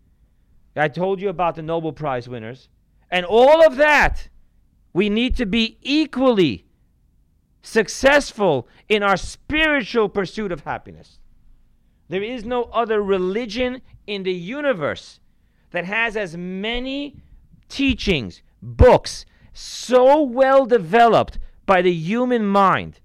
I 0.76 0.88
told 0.88 1.20
you 1.20 1.28
about 1.28 1.56
the 1.56 1.62
Nobel 1.62 1.92
Prize 1.92 2.28
winners. 2.28 2.68
And 3.10 3.26
all 3.26 3.66
of 3.66 3.76
that, 3.76 4.28
we 4.92 5.10
need 5.10 5.37
to 5.37 5.46
be 5.46 5.78
equally 5.82 6.64
successful 7.62 8.68
in 8.88 9.02
our 9.02 9.16
spiritual 9.16 10.08
pursuit 10.08 10.52
of 10.52 10.60
happiness. 10.60 11.18
There 12.08 12.22
is 12.22 12.44
no 12.44 12.64
other 12.64 13.02
religion 13.02 13.82
in 14.06 14.22
the 14.22 14.32
universe 14.32 15.20
that 15.70 15.84
has 15.84 16.16
as 16.16 16.37
many 16.37 17.16
teachings, 17.68 18.42
books, 18.62 19.26
so 19.52 20.22
well 20.22 20.66
developed 20.66 21.38
by 21.67 21.83
the 21.83 21.93
human 21.93 22.47
mind. 22.47 23.00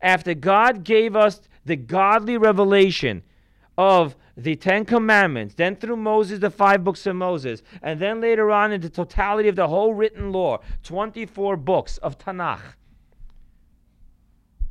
After 0.00 0.34
God 0.34 0.84
gave 0.84 1.14
us 1.14 1.40
the 1.64 1.76
godly 1.76 2.36
revelation 2.36 3.22
of 3.78 4.16
the 4.36 4.56
Ten 4.56 4.84
Commandments, 4.84 5.54
then 5.54 5.76
through 5.76 5.96
Moses, 5.96 6.38
the 6.38 6.50
five 6.50 6.82
books 6.82 7.06
of 7.06 7.16
Moses, 7.16 7.62
and 7.82 8.00
then 8.00 8.20
later 8.20 8.50
on 8.50 8.72
in 8.72 8.80
the 8.80 8.90
totality 8.90 9.48
of 9.48 9.56
the 9.56 9.68
whole 9.68 9.94
written 9.94 10.32
law, 10.32 10.58
24 10.82 11.56
books 11.56 11.98
of 11.98 12.18
Tanakh. 12.18 12.60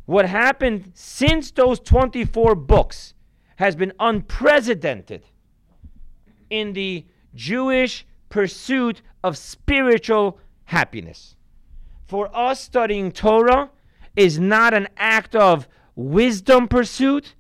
What 0.06 0.26
happened 0.26 0.92
since 0.94 1.52
those 1.52 1.80
24 1.80 2.56
books 2.56 3.14
has 3.58 3.76
been 3.76 3.94
unprecedented 4.00 5.24
in 6.50 6.74
the 6.74 7.06
Jewish 7.36 8.06
pursuit 8.30 9.02
of 9.24 9.38
spiritual 9.38 10.40
happiness. 10.66 11.36
For 12.12 12.30
us, 12.36 12.60
studying 12.60 13.14
Torah 13.14 13.70
is 14.18 14.38
not 14.38 14.74
an 14.74 14.90
act 14.98 15.34
of 15.34 15.66
wisdom 15.96 16.68
pursuit, 16.68 17.36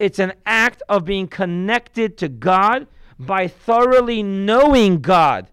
it's 0.00 0.18
an 0.18 0.32
act 0.44 0.82
of 0.88 1.04
being 1.04 1.28
connected 1.28 2.18
to 2.18 2.28
God 2.28 2.88
by 3.20 3.46
thoroughly 3.46 4.24
knowing 4.24 5.00
God 5.00 5.52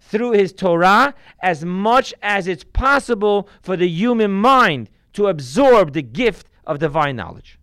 through 0.00 0.32
His 0.32 0.52
Torah 0.52 1.14
as 1.40 1.64
much 1.64 2.12
as 2.20 2.48
it's 2.48 2.64
possible 2.64 3.48
for 3.62 3.76
the 3.76 3.86
human 3.86 4.32
mind 4.32 4.90
to 5.12 5.28
absorb 5.28 5.92
the 5.92 6.02
gift 6.02 6.48
of 6.66 6.80
divine 6.80 7.14
knowledge. 7.14 7.60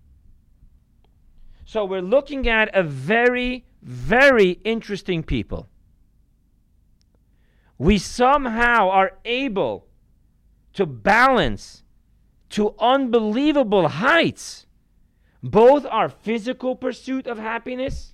So 1.66 1.84
we're 1.84 2.02
looking 2.02 2.48
at 2.48 2.74
a 2.74 2.82
very, 2.82 3.66
very 3.82 4.52
interesting 4.64 5.22
people. 5.22 5.68
We 7.78 7.98
somehow 7.98 8.90
are 8.90 9.18
able 9.26 9.88
to 10.76 10.86
balance 10.86 11.84
to 12.50 12.76
unbelievable 12.80 13.88
heights 13.88 14.66
both 15.42 15.86
our 15.86 16.10
physical 16.10 16.76
pursuit 16.76 17.28
of 17.28 17.38
happiness 17.38 18.14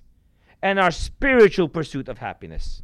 and 0.62 0.78
our 0.78 0.90
spiritual 0.90 1.68
pursuit 1.68 2.08
of 2.08 2.18
happiness. 2.18 2.82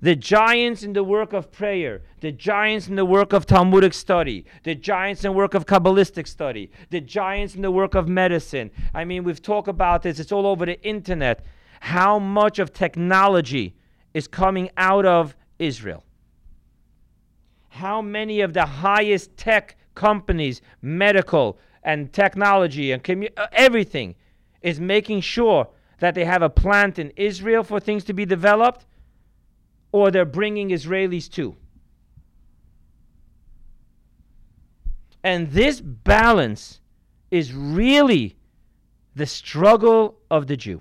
The 0.00 0.14
giants 0.14 0.82
in 0.82 0.92
the 0.92 1.04
work 1.04 1.32
of 1.32 1.50
prayer, 1.50 2.02
the 2.20 2.32
giants 2.32 2.86
in 2.88 2.96
the 2.96 3.04
work 3.04 3.32
of 3.32 3.44
Talmudic 3.44 3.92
study, 3.92 4.44
the 4.62 4.74
giants 4.74 5.24
in 5.24 5.32
the 5.32 5.36
work 5.36 5.54
of 5.54 5.66
Kabbalistic 5.66 6.26
study, 6.26 6.70
the 6.90 7.00
giants 7.00 7.54
in 7.54 7.62
the 7.62 7.70
work 7.70 7.94
of 7.94 8.08
medicine. 8.08 8.70
I 8.94 9.04
mean, 9.04 9.24
we've 9.24 9.42
talked 9.42 9.68
about 9.68 10.02
this, 10.02 10.20
it's 10.20 10.32
all 10.32 10.46
over 10.46 10.64
the 10.64 10.80
internet. 10.82 11.44
How 11.80 12.18
much 12.18 12.58
of 12.58 12.72
technology 12.72 13.74
is 14.14 14.28
coming 14.28 14.70
out 14.76 15.04
of 15.04 15.34
Israel? 15.58 16.05
How 17.76 18.00
many 18.00 18.40
of 18.40 18.54
the 18.54 18.64
highest 18.64 19.36
tech 19.36 19.76
companies, 19.94 20.62
medical, 20.80 21.58
and 21.82 22.10
technology 22.10 22.92
and 22.92 23.04
commu- 23.04 23.32
uh, 23.36 23.48
everything 23.52 24.14
is 24.62 24.80
making 24.80 25.20
sure 25.20 25.68
that 26.00 26.14
they 26.14 26.24
have 26.24 26.40
a 26.40 26.48
plant 26.48 26.98
in 26.98 27.12
Israel 27.16 27.62
for 27.62 27.78
things 27.78 28.02
to 28.04 28.14
be 28.14 28.24
developed 28.24 28.86
or 29.92 30.10
they're 30.10 30.24
bringing 30.24 30.70
Israelis 30.70 31.30
too. 31.30 31.54
And 35.22 35.50
this 35.50 35.80
balance 35.80 36.80
is 37.30 37.52
really 37.52 38.36
the 39.14 39.26
struggle 39.26 40.18
of 40.30 40.46
the 40.46 40.56
Jew. 40.56 40.80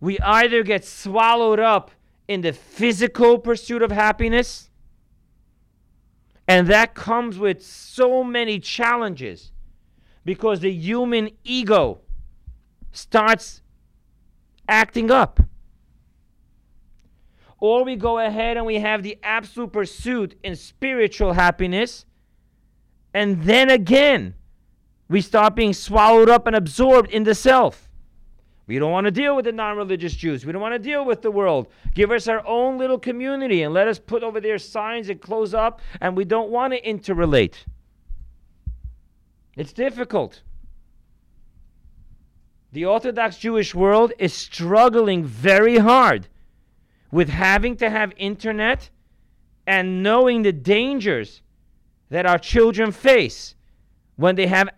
We 0.00 0.20
either 0.20 0.62
get 0.62 0.84
swallowed 0.84 1.58
up 1.58 1.90
in 2.28 2.42
the 2.42 2.52
physical 2.52 3.38
pursuit 3.38 3.82
of 3.82 3.90
happiness 3.90 4.70
and 6.46 6.68
that 6.68 6.94
comes 6.94 7.38
with 7.38 7.64
so 7.64 8.22
many 8.22 8.58
challenges 8.58 9.52
because 10.24 10.60
the 10.60 10.70
human 10.70 11.30
ego 11.42 12.00
starts 12.92 13.62
acting 14.68 15.10
up. 15.10 15.40
Or 17.58 17.84
we 17.84 17.96
go 17.96 18.18
ahead 18.18 18.56
and 18.56 18.66
we 18.66 18.80
have 18.80 19.02
the 19.02 19.18
absolute 19.22 19.72
pursuit 19.72 20.38
in 20.42 20.54
spiritual 20.54 21.32
happiness, 21.32 22.04
and 23.14 23.42
then 23.44 23.70
again, 23.70 24.34
we 25.08 25.20
start 25.20 25.54
being 25.54 25.72
swallowed 25.72 26.28
up 26.28 26.46
and 26.46 26.56
absorbed 26.56 27.10
in 27.10 27.24
the 27.24 27.34
self. 27.34 27.88
We 28.66 28.78
don't 28.78 28.92
want 28.92 29.04
to 29.04 29.10
deal 29.10 29.36
with 29.36 29.44
the 29.44 29.52
non 29.52 29.76
religious 29.76 30.14
Jews. 30.14 30.46
We 30.46 30.52
don't 30.52 30.62
want 30.62 30.74
to 30.74 30.78
deal 30.78 31.04
with 31.04 31.20
the 31.20 31.30
world. 31.30 31.68
Give 31.94 32.10
us 32.10 32.28
our 32.28 32.46
own 32.46 32.78
little 32.78 32.98
community 32.98 33.62
and 33.62 33.74
let 33.74 33.88
us 33.88 33.98
put 33.98 34.22
over 34.22 34.40
there 34.40 34.58
signs 34.58 35.10
and 35.10 35.20
close 35.20 35.52
up, 35.52 35.80
and 36.00 36.16
we 36.16 36.24
don't 36.24 36.50
want 36.50 36.72
to 36.72 36.80
interrelate. 36.80 37.56
It's 39.56 39.72
difficult. 39.72 40.42
The 42.72 42.86
Orthodox 42.86 43.36
Jewish 43.36 43.74
world 43.74 44.12
is 44.18 44.32
struggling 44.32 45.24
very 45.24 45.78
hard 45.78 46.26
with 47.12 47.28
having 47.28 47.76
to 47.76 47.90
have 47.90 48.12
internet 48.16 48.90
and 49.66 50.02
knowing 50.02 50.42
the 50.42 50.52
dangers 50.52 51.42
that 52.10 52.26
our 52.26 52.38
children 52.38 52.90
face 52.90 53.54
when 54.16 54.34
they 54.34 54.46
have 54.46 54.70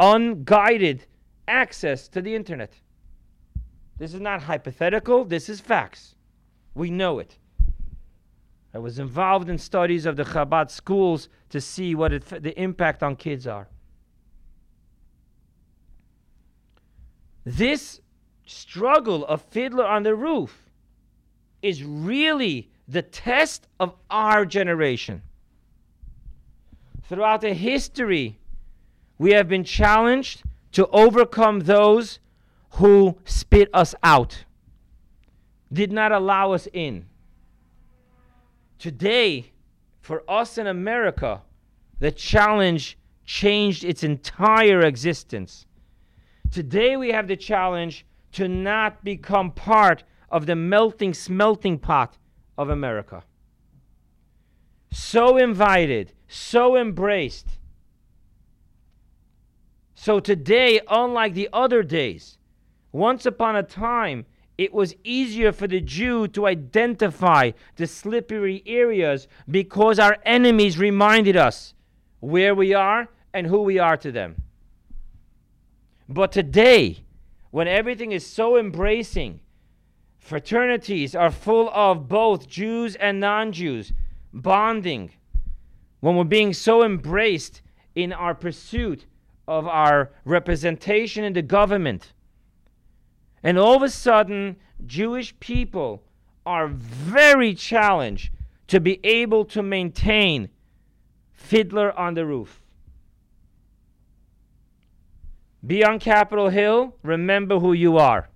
unguided 0.00 1.06
access 1.46 2.08
to 2.08 2.20
the 2.20 2.34
internet. 2.34 2.72
This 3.98 4.14
is 4.14 4.20
not 4.20 4.42
hypothetical, 4.42 5.24
this 5.24 5.48
is 5.48 5.60
facts. 5.60 6.14
We 6.74 6.90
know 6.90 7.18
it. 7.18 7.38
I 8.74 8.78
was 8.78 8.98
involved 8.98 9.48
in 9.48 9.56
studies 9.56 10.04
of 10.04 10.16
the 10.16 10.24
Chabad 10.24 10.68
schools 10.70 11.28
to 11.50 11.60
see 11.60 11.94
what 11.94 12.12
it, 12.12 12.24
the 12.26 12.60
impact 12.60 13.04
on 13.04 13.14
kids 13.14 13.46
are. 13.46 13.68
This 17.44 18.00
struggle 18.46 19.24
of 19.26 19.42
Fiddler 19.42 19.86
on 19.86 20.02
the 20.02 20.16
Roof 20.16 20.70
is 21.62 21.84
really 21.84 22.70
the 22.88 23.02
test 23.02 23.68
of 23.78 23.94
our 24.10 24.44
generation. 24.44 25.22
Throughout 27.08 27.42
the 27.42 27.54
history, 27.54 28.38
we 29.18 29.32
have 29.32 29.48
been 29.48 29.64
challenged 29.64 30.42
to 30.72 30.86
overcome 30.88 31.60
those 31.60 32.18
who 32.74 33.16
spit 33.24 33.68
us 33.72 33.94
out, 34.02 34.44
did 35.72 35.92
not 35.92 36.12
allow 36.12 36.52
us 36.52 36.66
in. 36.72 37.06
Today, 38.78 39.52
for 40.00 40.22
us 40.28 40.58
in 40.58 40.66
America, 40.66 41.42
the 42.00 42.10
challenge 42.10 42.98
changed 43.24 43.84
its 43.84 44.02
entire 44.02 44.80
existence. 44.80 45.66
Today, 46.50 46.96
we 46.96 47.10
have 47.10 47.28
the 47.28 47.36
challenge 47.36 48.04
to 48.32 48.48
not 48.48 49.04
become 49.04 49.52
part 49.52 50.02
of 50.28 50.46
the 50.46 50.56
melting, 50.56 51.14
smelting 51.14 51.78
pot 51.78 52.18
of 52.58 52.68
America. 52.68 53.22
So 54.90 55.36
invited, 55.36 56.12
so 56.26 56.76
embraced. 56.76 57.58
So 59.94 60.18
today, 60.18 60.80
unlike 60.88 61.34
the 61.34 61.48
other 61.52 61.82
days, 61.84 62.36
once 62.94 63.26
upon 63.26 63.56
a 63.56 63.62
time, 63.62 64.24
it 64.56 64.72
was 64.72 64.94
easier 65.02 65.50
for 65.50 65.66
the 65.66 65.80
Jew 65.80 66.28
to 66.28 66.46
identify 66.46 67.50
the 67.74 67.88
slippery 67.88 68.62
areas 68.66 69.26
because 69.50 69.98
our 69.98 70.16
enemies 70.24 70.78
reminded 70.78 71.36
us 71.36 71.74
where 72.20 72.54
we 72.54 72.72
are 72.72 73.08
and 73.32 73.48
who 73.48 73.62
we 73.62 73.80
are 73.80 73.96
to 73.96 74.12
them. 74.12 74.40
But 76.08 76.30
today, 76.30 77.04
when 77.50 77.66
everything 77.66 78.12
is 78.12 78.24
so 78.24 78.56
embracing, 78.56 79.40
fraternities 80.20 81.16
are 81.16 81.32
full 81.32 81.70
of 81.70 82.08
both 82.08 82.48
Jews 82.48 82.94
and 82.94 83.18
non 83.18 83.50
Jews, 83.50 83.92
bonding, 84.32 85.10
when 85.98 86.14
we're 86.14 86.22
being 86.22 86.52
so 86.52 86.84
embraced 86.84 87.60
in 87.96 88.12
our 88.12 88.36
pursuit 88.36 89.06
of 89.48 89.66
our 89.66 90.12
representation 90.24 91.24
in 91.24 91.32
the 91.32 91.42
government. 91.42 92.13
And 93.44 93.58
all 93.58 93.76
of 93.76 93.82
a 93.82 93.90
sudden, 93.90 94.56
Jewish 94.86 95.38
people 95.38 96.02
are 96.46 96.66
very 96.66 97.54
challenged 97.54 98.30
to 98.68 98.80
be 98.80 98.98
able 99.04 99.44
to 99.44 99.62
maintain 99.62 100.48
Fiddler 101.32 101.96
on 101.96 102.14
the 102.14 102.24
Roof. 102.24 102.62
Be 105.66 105.84
on 105.84 105.98
Capitol 105.98 106.48
Hill, 106.48 106.96
remember 107.02 107.58
who 107.58 107.74
you 107.74 107.98
are. 107.98 108.30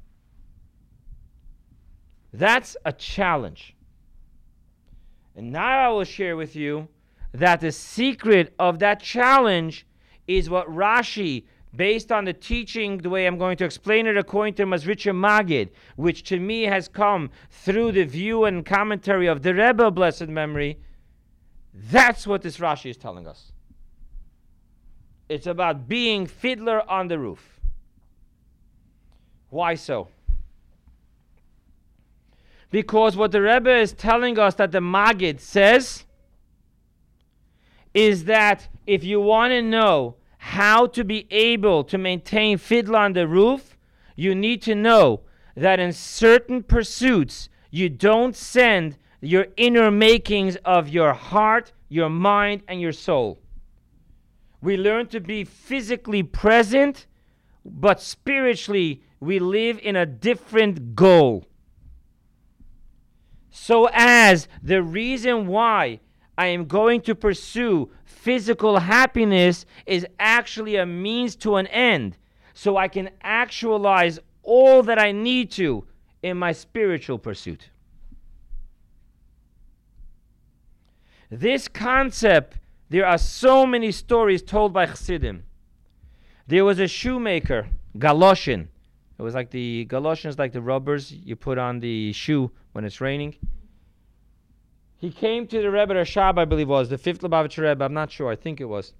That's 2.32 2.76
a 2.84 2.92
challenge. 2.92 3.74
And 5.34 5.52
now 5.52 5.86
I 5.86 5.88
will 5.88 6.04
share 6.04 6.36
with 6.36 6.54
you 6.54 6.88
that 7.32 7.60
the 7.60 7.72
secret 7.72 8.54
of 8.58 8.78
that 8.80 9.00
challenge 9.00 9.86
is 10.26 10.50
what 10.50 10.68
Rashi, 10.68 11.44
based 11.74 12.10
on 12.10 12.24
the 12.24 12.32
teaching, 12.32 12.98
the 12.98 13.10
way 13.10 13.26
I'm 13.26 13.38
going 13.38 13.56
to 13.58 13.64
explain 13.64 14.06
it 14.06 14.16
according 14.16 14.54
to 14.54 14.66
Mezritcher 14.66 15.14
Magid, 15.14 15.70
which 15.96 16.22
to 16.24 16.38
me 16.38 16.62
has 16.62 16.88
come 16.88 17.30
through 17.50 17.92
the 17.92 18.04
view 18.04 18.44
and 18.44 18.64
commentary 18.64 19.26
of 19.26 19.42
the 19.42 19.54
Rebbe, 19.54 19.90
blessed 19.90 20.28
memory, 20.28 20.78
that's 21.74 22.26
what 22.26 22.42
this 22.42 22.58
Rashi 22.58 22.90
is 22.90 22.96
telling 22.96 23.26
us. 23.26 23.52
It's 25.28 25.46
about 25.46 25.88
being 25.88 26.26
fiddler 26.26 26.88
on 26.90 27.08
the 27.08 27.18
roof. 27.18 27.60
Why 29.50 29.74
so? 29.74 30.08
Because 32.70 33.16
what 33.16 33.32
the 33.32 33.42
Rebbe 33.42 33.74
is 33.74 33.92
telling 33.92 34.38
us 34.38 34.54
that 34.54 34.72
the 34.72 34.80
Magid 34.80 35.40
says 35.40 36.04
is 37.94 38.24
that 38.24 38.68
if 38.86 39.04
you 39.04 39.20
want 39.20 39.52
to 39.52 39.62
know 39.62 40.16
how 40.38 40.86
to 40.86 41.04
be 41.04 41.26
able 41.30 41.84
to 41.84 41.98
maintain 41.98 42.58
fiddler 42.58 42.98
on 42.98 43.12
the 43.12 43.26
roof, 43.28 43.76
you 44.16 44.34
need 44.34 44.62
to 44.62 44.74
know 44.74 45.20
that 45.56 45.80
in 45.80 45.92
certain 45.92 46.62
pursuits, 46.62 47.48
you 47.70 47.88
don't 47.88 48.34
send 48.34 48.96
your 49.20 49.48
inner 49.56 49.90
makings 49.90 50.56
of 50.64 50.88
your 50.88 51.12
heart, 51.12 51.72
your 51.88 52.08
mind, 52.08 52.62
and 52.68 52.80
your 52.80 52.92
soul. 52.92 53.38
We 54.60 54.76
learn 54.76 55.08
to 55.08 55.20
be 55.20 55.44
physically 55.44 56.22
present, 56.22 57.06
but 57.64 58.00
spiritually, 58.00 59.02
we 59.20 59.38
live 59.38 59.78
in 59.82 59.96
a 59.96 60.06
different 60.06 60.94
goal. 60.94 61.44
So, 63.50 63.88
as 63.92 64.48
the 64.62 64.82
reason 64.82 65.46
why 65.46 66.00
I 66.38 66.46
am 66.46 66.66
going 66.66 67.00
to 67.02 67.16
pursue 67.16 67.90
physical 68.04 68.78
happiness 68.78 69.66
is 69.86 70.06
actually 70.20 70.76
a 70.76 70.86
means 70.86 71.34
to 71.36 71.56
an 71.56 71.66
end, 71.66 72.16
so 72.54 72.76
I 72.76 72.86
can 72.86 73.10
actualize 73.22 74.20
all 74.44 74.84
that 74.84 75.00
I 75.00 75.10
need 75.10 75.50
to 75.52 75.84
in 76.22 76.36
my 76.36 76.52
spiritual 76.52 77.18
pursuit. 77.18 77.70
This 81.28 81.66
concept, 81.66 82.58
there 82.88 83.04
are 83.04 83.18
so 83.18 83.66
many 83.66 83.90
stories 83.90 84.40
told 84.40 84.72
by 84.72 84.86
Chassidim. 84.86 85.42
There 86.46 86.64
was 86.64 86.78
a 86.78 86.86
shoemaker, 86.86 87.66
Galoshin. 87.98 88.68
It 89.18 89.22
was 89.22 89.34
like 89.34 89.50
the 89.50 89.84
galoshes, 89.86 90.38
like 90.38 90.52
the 90.52 90.62
rubbers 90.62 91.10
you 91.10 91.34
put 91.34 91.58
on 91.58 91.80
the 91.80 92.12
shoe 92.12 92.52
when 92.72 92.84
it's 92.84 93.00
raining. 93.00 93.34
He 94.98 95.10
came 95.10 95.46
to 95.46 95.62
the 95.62 95.70
Rebbe 95.70 95.94
Rashab, 95.94 96.38
I 96.38 96.44
believe 96.44 96.68
was 96.68 96.88
the 96.88 96.98
fifth 96.98 97.20
Lubavitcher 97.20 97.68
Rebbe. 97.68 97.84
I'm 97.84 97.94
not 97.94 98.10
sure. 98.10 98.30
I 98.30 98.36
think 98.36 98.60
it 98.60 98.64
was. 98.64 98.92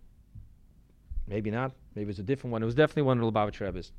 Maybe 1.27 1.51
not. 1.51 1.73
Maybe 1.95 2.11
it's 2.11 2.21
a 2.21 2.23
different 2.23 2.53
one. 2.53 2.63
It 2.63 2.67
was 2.67 2.77
definitely 2.77 3.03
one 3.03 3.19
of 3.19 3.25
the 3.25 3.33
Lubavitcher 3.33 3.67
Rebbe's. 3.67 3.93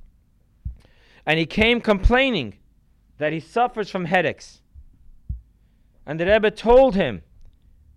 And 1.26 1.38
he 1.38 1.46
came 1.46 1.82
complaining 1.82 2.56
that 3.18 3.34
he 3.34 3.42
suffers 3.42 3.90
from 3.90 4.06
headaches. 4.06 4.62
And 6.06 6.20
the 6.20 6.26
Rebbe 6.26 6.52
told 6.52 6.96
him 6.96 7.22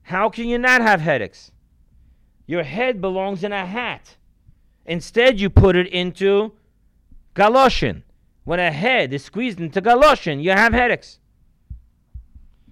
how 0.03 0.29
can 0.29 0.49
you 0.49 0.59
not 0.59 0.83
have 0.83 1.01
headaches? 1.01 1.53
Your 2.47 2.65
head 2.65 3.01
belongs 3.01 3.45
in 3.45 3.53
a 3.53 3.65
hat. 3.65 4.17
Instead, 4.85 5.41
you 5.41 5.49
put 5.49 5.77
it 5.77 5.87
into 5.87 6.53
galoshin. 7.37 8.03
When 8.45 8.59
a 8.59 8.73
head 8.73 9.13
is 9.13 9.25
squeezed 9.25 9.61
into 9.61 9.81
galoshin, 9.81 10.43
you 10.43 10.51
have 10.51 10.73
headaches. 10.73 11.21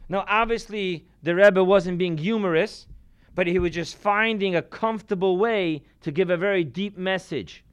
Now, 0.08 0.24
obviously, 0.26 1.06
the 1.22 1.34
Rebbe 1.34 1.62
wasn't 1.62 1.98
being 1.98 2.16
humorous, 2.16 2.86
but 3.34 3.46
he 3.46 3.58
was 3.58 3.72
just 3.72 3.96
finding 3.96 4.56
a 4.56 4.62
comfortable 4.62 5.36
way 5.36 5.82
to 6.00 6.10
give 6.10 6.30
a 6.30 6.36
very 6.36 6.64
deep 6.64 6.96
message. 6.96 7.64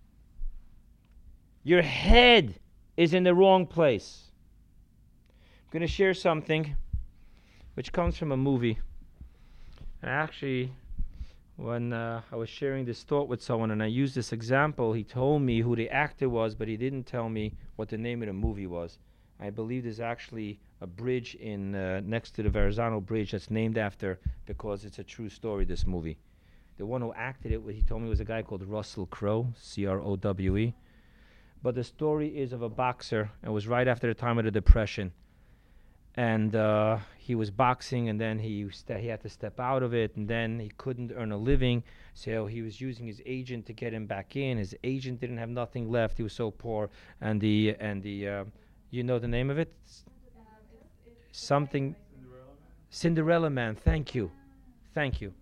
Your 1.63 1.81
head 1.81 2.60
is 2.95 3.13
in 3.13 3.23
the 3.23 3.33
wrong 3.33 3.65
place. 3.65 4.31
I'm 5.39 5.71
going 5.71 5.81
to 5.81 5.88
share 5.88 6.13
something 6.13 6.75
which 7.73 7.91
comes 7.91 8.17
from 8.17 8.31
a 8.31 8.38
movie. 8.38 8.79
And 10.01 10.12
actually, 10.12 10.71
when 11.57 11.91
uh, 11.91 12.21
I 12.31 12.36
was 12.36 12.49
sharing 12.49 12.86
this 12.86 13.03
thought 13.03 13.27
with 13.27 13.41
someone 13.41 13.71
and 13.71 13.81
I 13.81 13.88
used 13.88 14.15
this 14.15 14.31
example, 14.31 14.93
he 14.93 15.03
told 15.03 15.41
me 15.41 15.60
who 15.60 15.75
the 15.75 15.89
actor 15.89 16.29
was, 16.29 16.55
but 16.55 16.67
he 16.67 16.77
didn't 16.77 17.03
tell 17.03 17.29
me 17.29 17.53
what 17.75 17.89
the 17.89 17.97
name 17.97 18.21
of 18.21 18.27
the 18.27 18.33
movie 18.33 18.67
was. 18.67 18.99
I 19.39 19.50
believe 19.50 19.84
there's 19.84 20.00
actually 20.00 20.60
a 20.82 20.88
bridge 20.88 21.36
in 21.36 21.76
uh, 21.76 22.02
next 22.04 22.32
to 22.32 22.43
the 22.43 22.50
Verrazano 22.50 23.00
Bridge 23.00 23.32
that's 23.32 23.52
named 23.52 23.78
after 23.78 24.19
because 24.45 24.86
it's 24.86 25.00
a 25.00 25.04
true 25.04 25.30
story. 25.30 25.65
This 25.65 25.86
movie, 25.86 26.17
the 26.78 26.86
one 26.86 27.02
who 27.02 27.13
acted 27.13 27.52
it, 27.52 27.62
he 27.69 27.82
told 27.82 28.02
me 28.02 28.10
was 28.10 28.19
a 28.19 28.26
guy 28.26 28.41
called 28.41 28.63
Russell 28.63 29.06
Crowe, 29.06 29.54
C-R-O-W-E. 29.58 30.73
But 31.62 31.76
the 31.76 31.84
story 31.84 32.38
is 32.38 32.54
of 32.54 32.62
a 32.62 32.69
boxer. 32.69 33.32
It 33.43 33.50
was 33.50 33.67
right 33.67 33.88
after 33.88 34.08
the 34.08 34.13
time 34.13 34.38
of 34.38 34.45
the 34.45 34.52
Depression 34.52 35.12
and 36.17 36.56
uh, 36.56 36.97
he 37.19 37.36
was 37.36 37.52
boxing, 37.52 38.10
and 38.10 38.19
then 38.19 38.39
he 38.39 38.67
he 39.00 39.08
had 39.08 39.21
to 39.21 39.30
step 39.30 39.60
out 39.60 39.84
of 39.84 39.93
it, 39.93 40.15
and 40.15 40.28
then 40.28 40.60
he 40.60 40.71
couldn't 40.78 41.12
earn 41.15 41.32
a 41.32 41.38
living, 41.38 41.84
so 42.15 42.47
he 42.47 42.63
was 42.63 42.82
using 42.82 43.06
his 43.06 43.21
agent 43.26 43.67
to 43.67 43.73
get 43.73 43.93
him 43.93 44.08
back 44.08 44.36
in. 44.36 44.58
His 44.58 44.76
agent 44.84 45.21
didn't 45.21 45.38
have 45.38 45.50
nothing 45.50 45.91
left; 45.91 46.17
he 46.17 46.23
was 46.23 46.34
so 46.34 46.50
poor, 46.50 46.89
and 47.21 47.39
the 47.39 47.76
and 47.80 48.02
the 48.02 48.28
uh, 48.28 48.43
you 48.89 49.04
know 49.04 49.19
the 49.19 49.28
name 49.28 49.50
of 49.50 49.58
it? 49.58 49.73
Something. 51.32 51.95
Cinderella 52.89 53.50
Man. 53.50 53.76
Thank 53.76 54.15
you, 54.15 54.32
thank 54.93 55.21
you. 55.21 55.34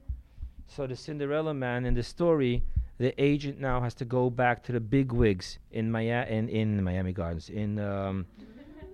So 0.68 0.88
the 0.88 0.96
Cinderella 0.96 1.54
Man 1.54 1.86
in 1.86 1.94
the 1.94 2.04
story, 2.04 2.64
the 2.98 3.14
agent 3.22 3.60
now 3.60 3.82
has 3.82 3.94
to 3.96 4.06
go 4.06 4.30
back 4.30 4.64
to 4.64 4.72
the 4.72 4.80
big 4.80 5.12
wigs 5.12 5.60
in 5.72 5.92
Miami 5.92 6.32
in, 6.32 6.50
in 6.50 6.84
Miami 6.84 7.14
Gardens 7.14 7.50
in. 7.50 7.80
Um, 7.80 8.26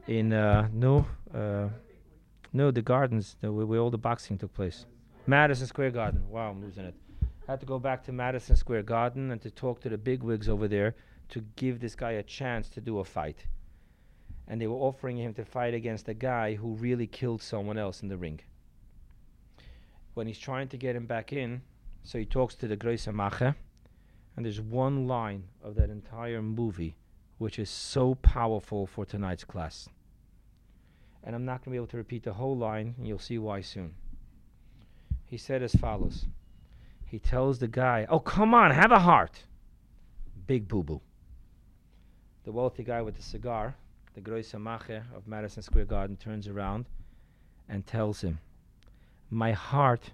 in 0.08 0.34
uh, 0.34 0.68
no, 0.74 1.06
uh, 1.34 1.70
no, 2.54 2.72
the 2.72 2.82
gardens 2.82 3.36
the, 3.42 3.52
where, 3.52 3.66
where 3.66 3.80
all 3.80 3.90
the 3.90 3.98
boxing 3.98 4.38
took 4.38 4.54
place. 4.54 4.86
Madison 5.28 5.68
Square 5.68 5.92
Garden. 5.92 6.24
Wow, 6.30 6.52
I'm 6.52 6.62
losing 6.62 6.86
it. 6.86 6.96
I 7.48 7.52
had 7.52 7.60
to 7.60 7.66
go 7.66 7.80
back 7.80 8.04
to 8.06 8.12
Madison 8.12 8.56
Square 8.56 8.84
Garden 8.84 9.32
and 9.32 9.42
to 9.42 9.52
talk 9.52 9.80
to 9.82 9.90
the 9.90 9.98
big 9.98 10.24
wigs 10.24 10.50
over 10.50 10.68
there 10.68 10.96
to 11.30 11.44
give 11.56 11.80
this 11.80 11.96
guy 11.96 12.12
a 12.14 12.24
chance 12.24 12.70
to 12.70 12.82
do 12.82 13.00
a 13.00 13.04
fight. 13.04 13.46
And 14.48 14.60
they 14.60 14.68
were 14.68 14.76
offering 14.76 15.18
him 15.18 15.34
to 15.36 15.46
fight 15.46 15.74
against 15.74 16.10
a 16.10 16.14
guy 16.14 16.56
who 16.56 16.74
really 16.74 17.08
killed 17.08 17.42
someone 17.42 17.78
else 17.78 18.02
in 18.02 18.10
the 18.10 18.18
ring. 18.18 18.42
When 20.14 20.28
he's 20.28 20.40
trying 20.40 20.68
to 20.70 20.78
get 20.78 20.96
him 20.96 21.06
back 21.06 21.32
in, 21.32 21.62
so 22.04 22.18
he 22.18 22.26
talks 22.26 22.56
to 22.56 22.68
the 22.68 22.76
Groise 22.76 23.08
Mache, 23.08 23.56
and 24.36 24.46
there's 24.46 24.60
one 24.60 25.08
line 25.08 25.44
of 25.64 25.76
that 25.76 25.90
entire 25.90 26.42
movie 26.42 26.96
which 27.38 27.58
is 27.58 27.72
so 27.72 28.14
powerful 28.16 28.86
for 28.86 29.04
tonight's 29.04 29.44
class. 29.44 29.90
And 31.24 31.36
I'm 31.36 31.44
not 31.44 31.64
going 31.64 31.66
to 31.66 31.70
be 31.72 31.76
able 31.78 31.88
to 31.88 31.98
repeat 31.98 32.24
the 32.24 32.34
whole 32.34 32.56
line, 32.56 32.94
and 32.98 33.08
you'll 33.08 33.18
see 33.18 33.40
why 33.40 33.62
soon. 33.62 33.96
He 35.26 35.38
said 35.38 35.64
as 35.64 35.74
follows 35.74 36.26
He 37.06 37.18
tells 37.18 37.58
the 37.58 37.68
guy, 37.68 38.06
Oh, 38.10 38.20
come 38.20 38.54
on, 38.54 38.70
have 38.70 38.92
a 38.92 39.00
heart. 39.00 39.44
Big 40.46 40.68
boo 40.68 40.84
boo. 40.84 41.02
The 42.44 42.52
wealthy 42.52 42.84
guy 42.84 43.02
with 43.02 43.16
the 43.16 43.24
cigar, 43.24 43.76
the 44.14 44.22
Groise 44.22 44.54
Mache 44.54 45.02
of 45.16 45.28
Madison 45.28 45.64
Square 45.64 45.86
Garden, 45.86 46.18
turns 46.18 46.48
around 46.48 46.86
and 47.70 47.86
tells 47.86 48.22
him, 48.22 48.40
My 49.30 49.54
heart 49.54 50.12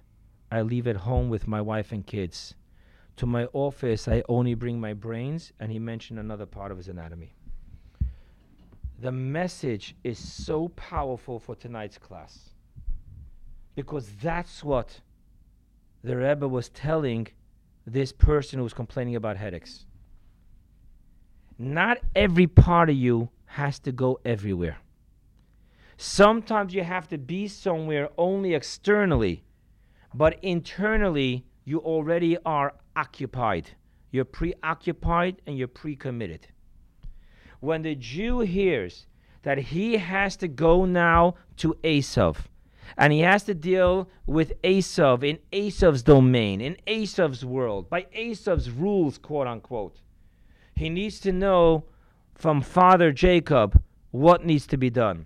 I 0.51 0.62
leave 0.62 0.88
at 0.88 0.97
home 0.97 1.29
with 1.29 1.47
my 1.47 1.62
wife 1.62 1.91
and 1.91 2.05
kids. 2.05 2.55
To 3.17 3.25
my 3.25 3.45
office, 3.53 4.07
I 4.07 4.23
only 4.29 4.53
bring 4.53 4.79
my 4.79 4.93
brains, 4.93 5.51
and 5.60 5.71
he 5.71 5.79
mentioned 5.79 6.19
another 6.19 6.45
part 6.45 6.71
of 6.71 6.77
his 6.77 6.88
anatomy. 6.88 7.33
The 8.99 9.12
message 9.12 9.95
is 10.03 10.17
so 10.17 10.69
powerful 10.69 11.39
for 11.39 11.55
tonight's 11.55 11.97
class 11.97 12.51
because 13.75 14.10
that's 14.21 14.63
what 14.63 15.01
the 16.03 16.17
Rebbe 16.17 16.47
was 16.47 16.69
telling 16.69 17.27
this 17.86 18.12
person 18.12 18.57
who 18.57 18.63
was 18.63 18.73
complaining 18.73 19.15
about 19.15 19.38
headaches. 19.38 19.86
Not 21.60 21.99
every 22.15 22.47
part 22.47 22.89
of 22.89 22.95
you 22.95 23.29
has 23.47 23.79
to 23.79 23.91
go 23.91 24.19
everywhere. 24.23 24.77
Sometimes 25.97 26.73
you 26.73 26.83
have 26.83 27.07
to 27.07 27.17
be 27.17 27.47
somewhere 27.47 28.10
only 28.17 28.53
externally, 28.53 29.43
but 30.13 30.38
internally 30.43 31.45
you 31.65 31.79
already 31.79 32.38
are 32.45 32.73
occupied. 32.95 33.71
you're 34.12 34.25
preoccupied 34.25 35.41
and 35.45 35.57
you're 35.57 35.67
pre 35.67 35.95
committed. 35.95 36.47
When 37.60 37.81
the 37.81 37.95
Jew 37.95 38.39
hears 38.39 39.07
that 39.43 39.57
he 39.57 39.97
has 39.97 40.36
to 40.38 40.47
go 40.47 40.86
now 40.86 41.36
to 41.57 41.75
Esav, 41.83 42.38
and 42.97 43.12
he 43.12 43.19
has 43.19 43.43
to 43.43 43.53
deal 43.53 44.10
with 44.25 44.60
Esav 44.62 45.23
in 45.23 45.39
Esav's 45.51 46.03
domain, 46.03 46.62
in 46.62 46.77
Esav's 46.88 47.43
world, 47.43 47.89
by 47.89 48.03
Esav's 48.15 48.69
rules, 48.69 49.17
quote 49.17 49.47
unquote. 49.47 49.99
He 50.75 50.89
needs 50.89 51.19
to 51.21 51.31
know 51.31 51.86
from 52.38 52.62
Father 52.62 53.12
Jacob 53.12 53.82
what 54.12 54.45
needs 54.45 54.67
to 54.67 54.78
be 54.78 54.89
done. 54.89 55.26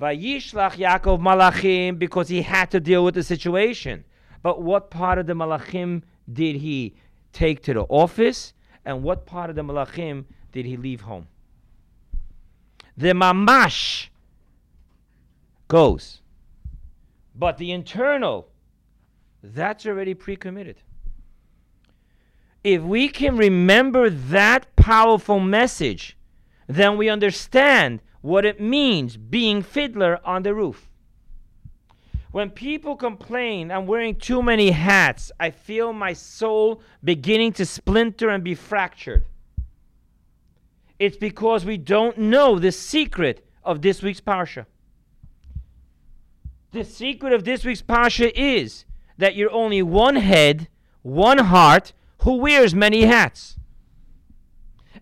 Vayishlach 0.00 0.72
Yaakov 0.72 1.20
Malachim 1.20 1.98
because 1.98 2.28
he 2.28 2.42
had 2.42 2.70
to 2.70 2.80
deal 2.80 3.04
with 3.04 3.14
the 3.14 3.22
situation. 3.22 4.04
But 4.42 4.60
what 4.60 4.90
part 4.90 5.18
of 5.18 5.26
the 5.26 5.32
Malachim 5.32 6.02
did 6.30 6.56
he 6.56 6.94
take 7.32 7.62
to 7.64 7.74
the 7.74 7.82
office? 7.82 8.52
And 8.84 9.02
what 9.02 9.24
part 9.24 9.50
of 9.50 9.56
the 9.56 9.62
Malachim 9.62 10.24
did 10.52 10.66
he 10.66 10.76
leave 10.76 11.00
home? 11.02 11.28
The 12.96 13.12
Mamash 13.12 14.08
goes. 15.68 16.20
But 17.34 17.58
the 17.58 17.72
internal, 17.72 18.48
that's 19.42 19.86
already 19.86 20.14
pre 20.14 20.36
committed. 20.36 20.76
If 22.62 22.82
we 22.82 23.08
can 23.08 23.36
remember 23.36 24.08
that 24.08 24.74
powerful 24.76 25.40
message, 25.40 26.16
then 26.66 26.96
we 26.96 27.08
understand 27.08 28.00
what 28.20 28.44
it 28.44 28.60
means 28.60 29.16
being 29.16 29.62
fiddler 29.62 30.18
on 30.24 30.42
the 30.42 30.54
roof. 30.54 30.88
When 32.32 32.50
people 32.50 32.96
complain, 32.96 33.70
I'm 33.70 33.86
wearing 33.86 34.16
too 34.16 34.42
many 34.42 34.72
hats, 34.72 35.30
I 35.38 35.50
feel 35.50 35.92
my 35.92 36.14
soul 36.14 36.82
beginning 37.04 37.52
to 37.54 37.66
splinter 37.66 38.28
and 38.28 38.42
be 38.42 38.54
fractured. 38.54 39.24
It's 40.98 41.16
because 41.16 41.64
we 41.64 41.76
don't 41.76 42.18
know 42.18 42.58
the 42.58 42.72
secret 42.72 43.46
of 43.62 43.82
this 43.82 44.02
week's 44.02 44.20
Parsha. 44.20 44.66
The 46.72 46.84
secret 46.84 47.32
of 47.32 47.44
this 47.44 47.64
week's 47.64 47.82
Parsha 47.82 48.32
is 48.34 48.84
that 49.16 49.36
you're 49.36 49.52
only 49.52 49.82
one 49.82 50.16
head, 50.16 50.68
one 51.02 51.38
heart, 51.38 51.92
who 52.22 52.38
wears 52.38 52.74
many 52.74 53.02
hats. 53.02 53.58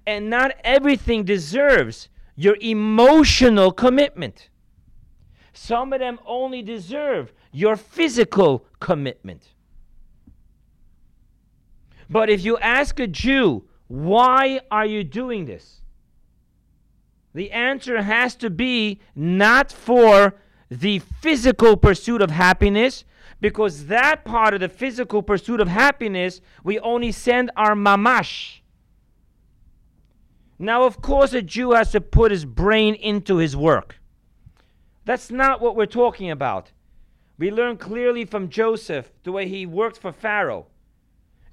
And 0.07 0.29
not 0.29 0.53
everything 0.65 1.25
deserves 1.25 2.09
your 2.35 2.57
emotional 2.61 3.71
commitment. 3.71 4.49
Some 5.53 5.93
of 5.93 6.01
them 6.01 6.19
only 6.27 6.63
deserve 6.63 7.33
your 7.53 7.77
physical 7.77 8.67
commitment. 8.81 9.49
But 12.09 12.31
if 12.31 12.45
you 12.45 12.59
ask 12.59 12.99
a 12.99 13.07
Jew, 13.07 13.65
why 13.87 14.61
are 14.71 14.87
you 14.87 15.05
doing 15.05 15.45
this? 15.45 15.83
The 17.35 17.51
answer 17.51 18.03
has 18.03 18.35
to 18.37 18.51
be 18.51 19.01
not 19.15 19.71
for 19.71 20.35
the 20.71 20.99
physical 20.99 21.77
pursuit 21.77 22.23
of 22.23 22.31
happiness, 22.31 23.05
because 23.41 23.87
that 23.87 24.25
part 24.25 24.55
of 24.55 24.61
the 24.61 24.69
physical 24.69 25.23
pursuit 25.23 25.61
of 25.61 25.69
happiness, 25.69 26.41
we 26.65 26.79
only 26.79 27.13
send 27.13 27.51
our 27.57 27.75
mamash. 27.75 28.62
Now, 30.63 30.85
of 30.85 31.03
course, 31.03 31.33
a 31.33 31.43
Jew 31.43 31.73
has 31.73 31.91
to 31.91 32.01
put 32.01 32.31
his 32.31 32.45
brain 32.45 32.95
into 32.95 33.39
his 33.39 33.57
work. 33.57 33.99
That's 35.05 35.29
not 35.29 35.61
what 35.61 35.75
we're 35.75 35.87
talking 35.87 36.31
about. 36.31 36.71
We 37.37 37.51
learn 37.51 37.79
clearly 37.79 38.25
from 38.25 38.49
Joseph 38.49 39.11
the 39.25 39.33
way 39.33 39.49
he 39.49 39.67
worked 39.67 39.99
for 39.99 40.13
Pharaoh. 40.13 40.69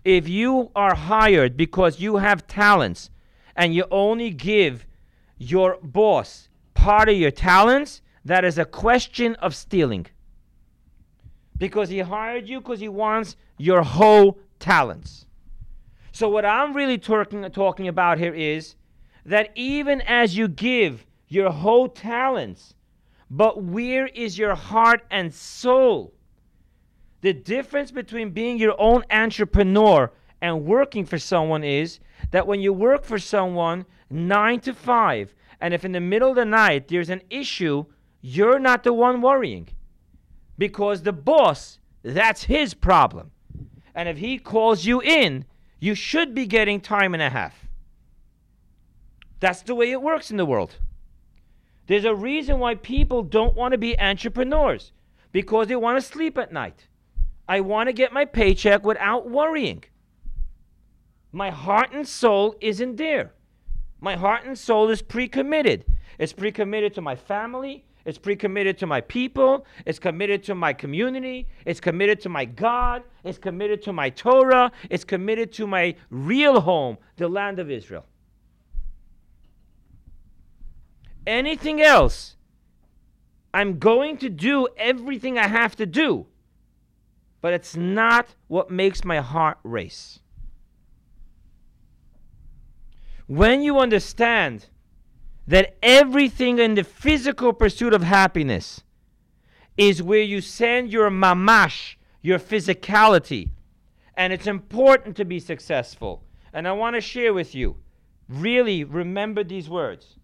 If 0.05 0.29
you 0.29 0.69
are 0.75 0.93
hired 0.93 1.57
because 1.57 1.99
you 1.99 2.17
have 2.17 2.45
talents 2.45 3.09
and 3.55 3.73
you 3.73 3.85
only 3.89 4.29
give 4.29 4.85
your 5.39 5.79
boss 5.81 6.47
part 6.75 7.09
of 7.09 7.15
your 7.17 7.31
talents, 7.31 8.03
that 8.23 8.45
is 8.45 8.59
a 8.59 8.65
question 8.65 9.33
of 9.37 9.55
stealing. 9.55 10.05
Because 11.57 11.89
he 11.89 11.97
hired 12.01 12.47
you 12.47 12.61
because 12.61 12.79
he 12.79 12.89
wants 12.89 13.35
your 13.57 13.81
whole 13.81 14.37
talents. 14.59 15.25
So, 16.11 16.29
what 16.29 16.45
I'm 16.45 16.75
really 16.75 16.99
talking, 16.99 17.49
talking 17.49 17.87
about 17.87 18.19
here 18.19 18.35
is 18.35 18.75
that 19.29 19.51
even 19.53 20.01
as 20.01 20.35
you 20.35 20.47
give 20.47 21.05
your 21.27 21.51
whole 21.51 21.87
talents, 21.87 22.73
but 23.29 23.61
where 23.63 24.07
is 24.07 24.39
your 24.39 24.55
heart 24.55 25.05
and 25.11 25.31
soul? 25.31 26.15
The 27.21 27.33
difference 27.33 27.91
between 27.91 28.31
being 28.31 28.57
your 28.57 28.73
own 28.79 29.03
entrepreneur 29.11 30.11
and 30.41 30.65
working 30.65 31.05
for 31.05 31.19
someone 31.19 31.63
is 31.63 31.99
that 32.31 32.47
when 32.47 32.59
you 32.59 32.73
work 32.73 33.05
for 33.05 33.19
someone 33.19 33.85
nine 34.09 34.61
to 34.61 34.73
five, 34.73 35.35
and 35.61 35.75
if 35.75 35.85
in 35.85 35.91
the 35.91 35.99
middle 35.99 36.31
of 36.31 36.35
the 36.35 36.45
night 36.45 36.87
there's 36.87 37.11
an 37.11 37.21
issue, 37.29 37.85
you're 38.21 38.57
not 38.57 38.83
the 38.83 38.93
one 38.93 39.21
worrying 39.21 39.67
because 40.57 41.03
the 41.03 41.13
boss, 41.13 41.77
that's 42.01 42.45
his 42.45 42.73
problem. 42.73 43.29
And 43.93 44.09
if 44.09 44.17
he 44.17 44.39
calls 44.39 44.85
you 44.85 45.03
in, 45.03 45.45
you 45.79 45.93
should 45.93 46.33
be 46.33 46.47
getting 46.47 46.81
time 46.81 47.13
and 47.13 47.21
a 47.21 47.29
half. 47.29 47.68
That's 49.39 49.61
the 49.61 49.75
way 49.75 49.91
it 49.91 50.01
works 50.01 50.31
in 50.31 50.37
the 50.37 50.45
world. 50.45 50.75
There's 51.87 52.05
a 52.05 52.13
reason 52.13 52.59
why 52.59 52.75
people 52.75 53.23
don't 53.23 53.55
want 53.55 53.71
to 53.71 53.77
be 53.77 53.99
entrepreneurs 53.99 54.91
because 55.31 55.67
they 55.67 55.75
want 55.75 55.97
to 55.99 56.05
sleep 56.05 56.37
at 56.37 56.51
night. 56.51 56.87
I 57.47 57.61
want 57.61 57.87
to 57.87 57.93
get 57.93 58.13
my 58.13 58.25
paycheck 58.25 58.85
without 58.85 59.29
worrying. 59.29 59.83
My 61.31 61.49
heart 61.49 61.91
and 61.93 62.07
soul 62.07 62.55
isn't 62.61 62.97
there. 62.97 63.33
My 64.01 64.15
heart 64.15 64.45
and 64.45 64.57
soul 64.57 64.89
is 64.89 65.01
pre 65.01 65.27
committed. 65.27 65.85
It's 66.17 66.33
pre 66.33 66.51
committed 66.51 66.93
to 66.95 67.01
my 67.01 67.15
family, 67.15 67.85
it's 68.05 68.17
pre 68.17 68.35
committed 68.35 68.77
to 68.79 68.87
my 68.87 69.01
people. 69.01 69.65
It's 69.85 69.99
committed 69.99 70.43
to 70.45 70.55
my 70.55 70.73
community. 70.73 71.47
It's 71.65 71.79
committed 71.79 72.19
to 72.21 72.29
my 72.29 72.45
God. 72.45 73.03
It's 73.23 73.37
committed 73.37 73.83
to 73.83 73.93
my 73.93 74.09
Torah. 74.09 74.71
It's 74.89 75.03
committed 75.03 75.51
to 75.53 75.67
my 75.67 75.95
real 76.09 76.59
home, 76.61 76.97
the 77.17 77.27
land 77.27 77.59
of 77.59 77.69
Israel. 77.69 78.05
Anything 81.25 81.81
else, 81.81 82.35
I'm 83.53 83.79
going 83.79 84.17
to 84.17 84.29
do 84.29 84.67
everything 84.77 85.37
I 85.37 85.47
have 85.47 85.75
to 85.77 85.85
do, 85.85 86.27
but 87.41 87.53
it's 87.53 87.75
not 87.75 88.35
what 88.47 88.69
makes 88.69 89.03
my 89.03 89.19
heart 89.19 89.57
race. 89.63 90.19
When 93.27 93.61
you 93.61 93.79
understand 93.79 94.67
that 95.47 95.77
everything 95.81 96.59
in 96.59 96.75
the 96.75 96.83
physical 96.83 97.53
pursuit 97.53 97.93
of 97.93 98.03
happiness 98.03 98.81
is 99.77 100.03
where 100.03 100.21
you 100.21 100.41
send 100.41 100.91
your 100.91 101.09
mamash, 101.09 101.95
your 102.21 102.37
physicality. 102.37 103.49
And 104.15 104.33
it's 104.33 104.45
important 104.45 105.15
to 105.15 105.25
be 105.25 105.39
successful. 105.39 106.23
And 106.53 106.67
I 106.67 106.73
want 106.73 106.95
to 106.95 107.01
share 107.01 107.33
with 107.33 107.55
you 107.55 107.77
really 108.27 108.83
remember 108.83 109.43
these 109.43 109.69
words. 109.69 110.18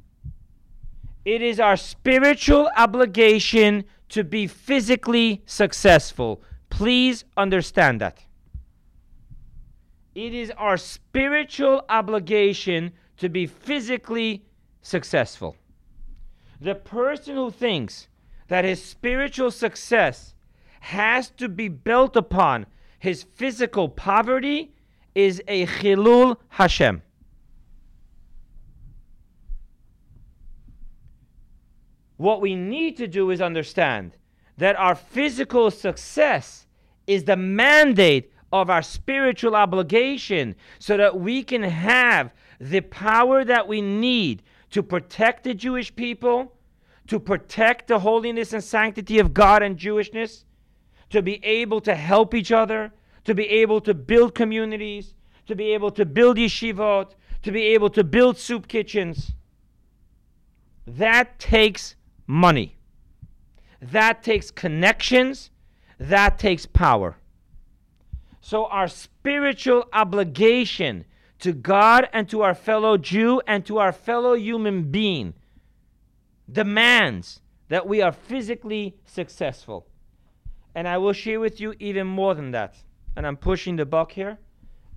It 1.26 1.42
is 1.42 1.60
our 1.60 1.76
spiritual 1.76 2.70
obligation 2.78 3.86
to 4.10 4.24
be 4.24 4.46
physically 4.46 5.42
successful. 5.48 6.44
Please 6.70 7.26
understand 7.36 8.00
that. 8.02 8.24
It 10.14 10.34
is 10.34 10.52
our 10.52 10.78
spiritual 10.78 11.84
obligation 11.90 12.94
to 13.18 13.28
be 13.28 13.48
physically 13.48 14.46
successful. 14.82 15.58
The 16.62 16.76
person 16.76 17.36
who 17.36 17.50
thinks 17.50 18.08
that 18.48 18.64
his 18.64 18.84
spiritual 18.84 19.50
success 19.50 20.36
has 20.80 21.32
to 21.32 21.50
be 21.50 21.68
built 21.68 22.16
upon 22.16 22.68
his 23.00 23.24
physical 23.24 23.90
poverty 23.90 24.74
is 25.16 25.42
a 25.48 25.66
chilul 25.66 26.38
Hashem. 26.50 27.02
What 32.18 32.42
we 32.42 32.56
need 32.56 32.98
to 32.98 33.08
do 33.08 33.32
is 33.32 33.42
understand 33.42 34.16
that 34.58 34.78
our 34.78 34.96
physical 34.96 35.70
success 35.70 36.66
is 37.08 37.26
the 37.26 37.36
mandate 37.36 38.32
of 38.54 38.70
our 38.70 38.82
spiritual 38.82 39.56
obligation 39.56 40.56
so 40.80 40.96
that 40.98 41.20
we 41.20 41.44
can 41.44 41.64
have 41.64 42.32
the 42.60 42.82
power 42.82 43.44
that 43.44 43.68
we 43.68 43.82
need 43.82 44.44
to 44.72 44.82
protect 44.82 45.44
the 45.44 45.54
Jewish 45.54 45.94
people, 45.94 46.54
to 47.08 47.20
protect 47.20 47.88
the 47.88 48.00
holiness 48.00 48.54
and 48.54 48.64
sanctity 48.64 49.20
of 49.20 49.34
God 49.34 49.62
and 49.62 49.78
Jewishness, 49.78 50.46
to 51.10 51.22
be 51.22 51.44
able 51.44 51.82
to 51.82 51.96
help 51.96 52.34
each 52.34 52.52
other, 52.52 52.94
to 53.26 53.36
be 53.36 53.48
able 53.48 53.82
to 53.82 53.94
build 53.94 54.34
communities, 54.34 55.14
to 55.48 55.56
be 55.56 55.74
able 55.74 55.92
to 55.92 56.06
build 56.06 56.38
yeshivot, 56.38 57.14
to 57.44 57.52
be 57.52 57.64
able 57.68 57.90
to 57.90 58.04
build 58.04 58.38
soup 58.38 58.68
kitchens. 58.68 59.34
That 60.88 61.38
takes 61.40 61.96
money. 62.28 62.78
That 63.82 64.24
takes 64.24 64.52
connections. 64.52 65.52
That 66.00 66.40
takes 66.40 66.66
power. 66.66 67.18
So, 68.42 68.66
our 68.66 68.88
spiritual 68.88 69.86
obligation 69.92 71.06
to 71.40 71.52
God 71.52 72.08
and 72.14 72.30
to 72.30 72.42
our 72.44 72.54
fellow 72.54 72.98
Jew 72.98 73.42
and 73.48 73.66
to 73.66 73.80
our 73.80 73.92
fellow 73.92 74.34
human 74.34 74.92
being 74.92 75.34
demands 76.52 77.42
that 77.70 77.88
we 77.88 78.02
are 78.02 78.12
physically 78.12 78.96
successful. 79.06 79.88
And 80.76 80.88
I 80.88 80.98
will 80.98 81.14
share 81.14 81.40
with 81.40 81.60
you 81.60 81.74
even 81.80 82.08
more 82.08 82.36
than 82.36 82.52
that. 82.52 82.76
And 83.16 83.26
I'm 83.26 83.38
pushing 83.38 83.78
the 83.78 83.86
buck 83.86 84.12
here, 84.12 84.38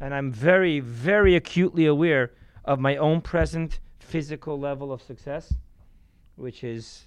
and 0.00 0.12
I'm 0.12 0.32
very, 0.32 0.80
very 0.80 1.36
acutely 1.36 1.86
aware 1.86 2.32
of 2.64 2.80
my 2.80 2.96
own 2.96 3.20
present 3.20 3.78
physical 3.98 4.58
level 4.58 4.92
of 4.92 5.02
success, 5.02 5.54
which 6.36 6.64
is, 6.64 7.06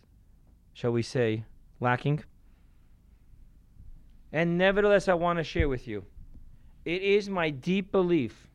shall 0.73 0.91
we 0.91 1.01
say, 1.01 1.43
lacking. 1.79 2.23
And 4.31 4.57
nevertheless, 4.57 5.07
I 5.07 5.13
want 5.13 5.37
to 5.39 5.43
share 5.43 5.67
with 5.67 5.87
you 5.87 6.05
it 6.85 7.01
is 7.01 7.29
my 7.29 7.49
deep 7.49 7.91
belief 7.91 8.47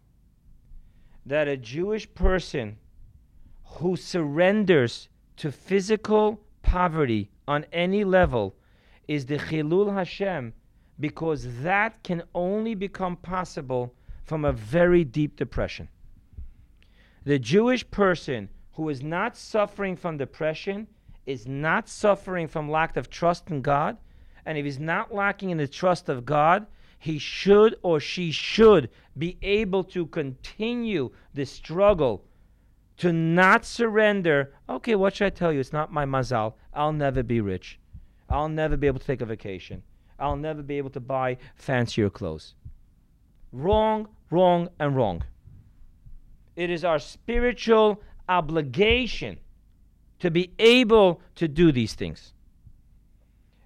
that 1.24 1.48
a 1.48 1.56
Jewish 1.56 2.12
person 2.14 2.78
who 3.64 3.96
surrenders 3.96 5.08
to 5.36 5.52
physical 5.52 6.40
poverty 6.62 7.30
on 7.46 7.64
any 7.72 8.04
level 8.04 8.54
is 9.06 9.26
the 9.26 9.36
Chilul 9.38 9.92
Hashem 9.92 10.52
because 10.98 11.62
that 11.62 12.02
can 12.02 12.22
only 12.34 12.74
become 12.74 13.16
possible 13.16 13.94
from 14.24 14.44
a 14.44 14.52
very 14.52 15.04
deep 15.04 15.36
depression. 15.36 15.88
The 17.24 17.38
Jewish 17.38 17.88
person 17.90 18.48
who 18.72 18.88
is 18.88 19.02
not 19.02 19.36
suffering 19.36 19.96
from 19.96 20.16
depression 20.16 20.86
is 21.26 21.46
not 21.46 21.88
suffering 21.88 22.48
from 22.48 22.70
lack 22.70 22.96
of 22.96 23.10
trust 23.10 23.50
in 23.50 23.60
God. 23.60 23.96
And 24.44 24.56
if 24.56 24.64
he's 24.64 24.78
not 24.78 25.12
lacking 25.12 25.50
in 25.50 25.58
the 25.58 25.66
trust 25.66 26.08
of 26.08 26.24
God, 26.24 26.66
he 26.98 27.18
should 27.18 27.76
or 27.82 28.00
she 28.00 28.30
should 28.30 28.88
be 29.18 29.36
able 29.42 29.84
to 29.84 30.06
continue 30.06 31.10
the 31.34 31.44
struggle 31.44 32.24
to 32.98 33.12
not 33.12 33.64
surrender. 33.64 34.54
Okay, 34.68 34.94
what 34.94 35.16
should 35.16 35.26
I 35.26 35.30
tell 35.30 35.52
you? 35.52 35.60
It's 35.60 35.72
not 35.72 35.92
my 35.92 36.04
mazal. 36.04 36.54
I'll 36.72 36.92
never 36.92 37.22
be 37.22 37.40
rich. 37.40 37.78
I'll 38.30 38.48
never 38.48 38.76
be 38.76 38.86
able 38.86 39.00
to 39.00 39.06
take 39.06 39.20
a 39.20 39.26
vacation. 39.26 39.82
I'll 40.18 40.36
never 40.36 40.62
be 40.62 40.78
able 40.78 40.90
to 40.90 41.00
buy 41.00 41.36
fancier 41.56 42.08
clothes. 42.08 42.54
Wrong, 43.52 44.08
wrong, 44.30 44.68
and 44.80 44.96
wrong. 44.96 45.22
It 46.54 46.70
is 46.70 46.84
our 46.84 46.98
spiritual 46.98 48.02
obligation 48.28 49.38
to 50.18 50.30
be 50.30 50.50
able 50.58 51.20
to 51.34 51.48
do 51.48 51.72
these 51.72 51.94
things. 51.94 52.32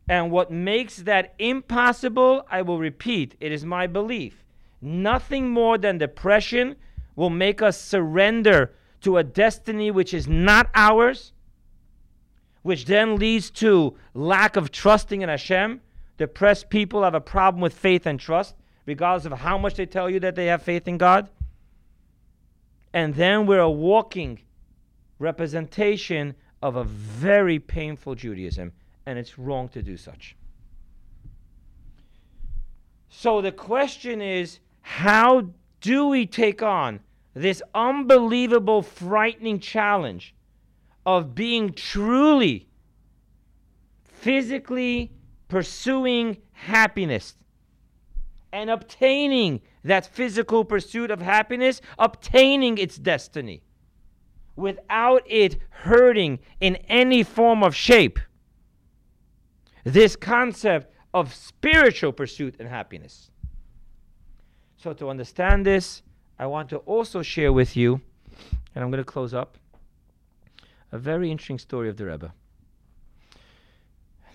And 0.09 0.33
what 0.33 0.51
makes 0.51 0.97
that 0.97 1.35
impossible, 1.39 2.45
I 2.51 2.63
will 2.63 2.79
repeat, 2.79 3.37
it 3.39 3.53
is 3.53 3.65
my 3.65 3.87
belief. 3.87 4.45
Nothing 4.81 5.51
more 5.51 5.79
than 5.79 5.99
depression 5.99 6.77
will 7.15 7.31
make 7.31 7.63
us 7.63 7.81
surrender 7.81 8.73
to 9.03 9.19
a 9.19 9.25
destiny 9.25 9.91
which 9.91 10.13
is 10.13 10.27
not 10.27 10.69
ours, 10.75 11.33
which 12.63 12.87
then 12.87 13.17
leads 13.17 13.51
to 13.51 13.97
lack 14.15 14.57
of 14.57 14.71
trusting 14.71 15.23
in 15.23 15.29
Hashem. 15.29 15.81
Depressed 16.19 16.71
people 16.71 17.03
have 17.05 17.15
a 17.15 17.21
problem 17.21 17.63
with 17.63 17.73
faith 17.73 18.05
and 18.05 18.19
trust, 18.19 18.55
regardless 18.87 19.31
of 19.31 19.39
how 19.39 19.57
much 19.57 19.75
they 19.75 19.87
tell 19.87 20.11
you 20.11 20.21
that 20.21 20.35
they 20.35 20.47
have 20.47 20.63
faith 20.63 20.89
in 20.89 20.99
God. 20.99 21.29
And 22.93 23.15
then 23.15 23.47
we're 23.47 23.61
a 23.61 23.71
walking 23.71 24.41
representation 25.21 26.35
of 26.63 26.75
a 26.75 26.85
very 26.85 27.59
painful 27.59 28.17
Judaism 28.17 28.73
and 29.07 29.19
it's 29.19 29.39
wrong 29.39 29.69
to 29.69 29.83
do 29.83 29.97
such. 29.97 30.37
So 33.09 33.41
the 33.41 33.53
question 33.53 34.21
is 34.21 34.59
how 34.83 35.51
do 35.81 36.09
we 36.09 36.27
take 36.27 36.63
on 36.63 37.01
this 37.35 37.63
unbelievable, 37.75 38.83
frightening 38.83 39.61
challenge 39.61 40.35
of 41.07 41.35
being 41.35 41.73
truly 41.73 42.69
physically 44.05 45.13
pursuing 45.49 46.37
happiness 46.53 47.37
and 48.53 48.69
obtaining 48.69 49.61
that 49.85 50.05
physical 50.07 50.65
pursuit 50.65 51.11
of 51.11 51.23
happiness, 51.23 51.81
obtaining 51.99 52.79
its 52.79 52.97
destiny 52.97 53.63
without 54.57 55.23
it 55.27 55.57
hurting 55.71 56.39
in 56.61 56.77
any 56.89 57.23
form 57.23 57.63
of 57.63 57.75
shape? 57.75 58.19
this 59.85 60.17
concept 60.17 60.95
of 61.13 61.35
spiritual 61.35 62.13
pursuit 62.13 62.57
and 62.59 62.69
happiness. 62.69 63.31
So, 64.77 64.93
to 64.95 65.11
understand 65.11 65.67
this, 65.67 66.03
I 66.39 66.47
want 66.47 66.71
to 66.71 66.79
also 66.79 67.23
share 67.23 67.53
with 67.53 67.77
you, 67.77 68.01
and 68.75 68.83
I'm 68.83 68.91
going 68.91 69.03
to 69.03 69.05
close 69.05 69.35
up, 69.35 69.59
a 70.93 70.99
very 70.99 71.31
interesting 71.31 71.59
story 71.59 71.89
of 71.89 71.97
the 71.97 72.07
Rebbe. 72.07 72.33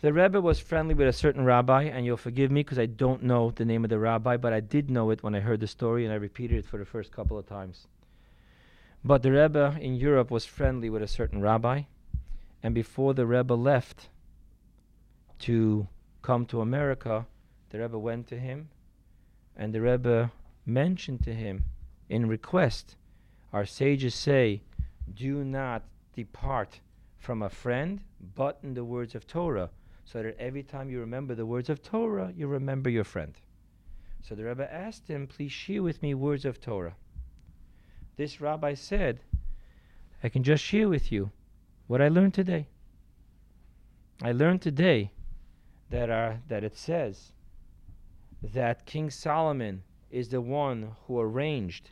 The 0.01 0.13
Rebbe 0.13 0.39
was 0.39 0.59
friendly 0.59 0.93
with 0.93 1.07
a 1.07 1.13
certain 1.13 1.45
rabbi, 1.45 1.83
and 1.83 2.05
you'll 2.05 2.17
forgive 2.17 2.51
me 2.51 2.61
because 2.61 2.77
I 2.77 2.85
don't 2.85 3.23
know 3.23 3.51
the 3.51 3.65
name 3.65 3.83
of 3.83 3.89
the 3.89 3.97
rabbi, 3.97 4.37
but 4.37 4.53
I 4.53 4.59
did 4.59 4.91
know 4.91 5.09
it 5.09 5.23
when 5.23 5.33
I 5.33 5.39
heard 5.39 5.61
the 5.61 5.67
story, 5.67 6.05
and 6.05 6.13
I 6.13 6.17
repeated 6.17 6.59
it 6.59 6.65
for 6.65 6.77
the 6.77 6.85
first 6.85 7.11
couple 7.11 7.39
of 7.39 7.47
times. 7.47 7.87
But 9.07 9.21
the 9.21 9.31
Rebbe 9.31 9.77
in 9.79 9.93
Europe 9.93 10.31
was 10.31 10.47
friendly 10.47 10.89
with 10.89 11.03
a 11.03 11.07
certain 11.07 11.39
rabbi, 11.39 11.83
and 12.63 12.73
before 12.73 13.13
the 13.13 13.27
Rebbe 13.27 13.53
left, 13.53 14.09
to 15.41 15.87
come 16.23 16.47
to 16.47 16.59
America, 16.59 17.27
the 17.69 17.81
Rebbe 17.81 17.99
went 17.99 18.25
to 18.29 18.39
him, 18.39 18.69
and 19.55 19.71
the 19.71 19.81
Rebbe 19.81 20.31
mentioned 20.65 21.23
to 21.25 21.35
him 21.35 21.65
in 22.09 22.27
request, 22.27 22.95
our 23.53 23.63
sages 23.63 24.15
say, 24.15 24.63
do 25.13 25.43
not 25.43 25.83
depart 26.15 26.79
from 27.19 27.43
a 27.43 27.49
friend, 27.49 28.01
but 28.33 28.57
in 28.63 28.73
the 28.73 28.83
words 28.83 29.13
of 29.13 29.27
Torah, 29.27 29.69
so 30.03 30.23
that 30.23 30.35
every 30.39 30.63
time 30.63 30.89
you 30.89 30.99
remember 30.99 31.35
the 31.35 31.45
words 31.45 31.69
of 31.69 31.83
Torah, 31.83 32.33
you 32.35 32.47
remember 32.47 32.89
your 32.89 33.03
friend. 33.03 33.35
So 34.23 34.33
the 34.33 34.45
Rebbe 34.45 34.73
asked 34.73 35.07
him, 35.07 35.27
please 35.27 35.51
share 35.51 35.83
with 35.83 36.01
me 36.01 36.15
words 36.15 36.43
of 36.43 36.59
Torah. 36.59 36.95
This 38.17 38.39
rabbi 38.39 38.75
said, 38.75 39.19
I 40.23 40.29
can 40.29 40.43
just 40.43 40.63
share 40.63 40.87
with 40.87 41.11
you 41.11 41.31
what 41.87 42.01
I 42.01 42.07
learned 42.07 42.33
today. 42.33 42.67
I 44.21 44.31
learned 44.31 44.61
today 44.61 45.11
that 45.89 46.09
are 46.09 46.39
that 46.47 46.63
it 46.63 46.77
says 46.77 47.33
that 48.41 48.85
King 48.85 49.09
Solomon 49.09 49.83
is 50.09 50.29
the 50.29 50.39
one 50.39 50.95
who 51.05 51.19
arranged 51.19 51.91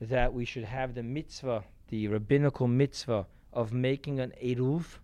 that 0.00 0.32
we 0.32 0.46
should 0.46 0.64
have 0.64 0.94
the 0.94 1.02
mitzvah, 1.02 1.64
the 1.88 2.08
rabbinical 2.08 2.66
mitzvah 2.66 3.26
of 3.52 3.72
making 3.72 4.20
an 4.20 4.32
eruv, 4.42 4.98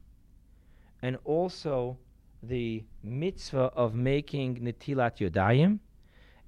and 1.02 1.18
also 1.24 1.98
the 2.42 2.84
mitzvah 3.02 3.70
of 3.74 3.94
making 3.94 4.56
netilat 4.56 5.18
yodayim, 5.18 5.80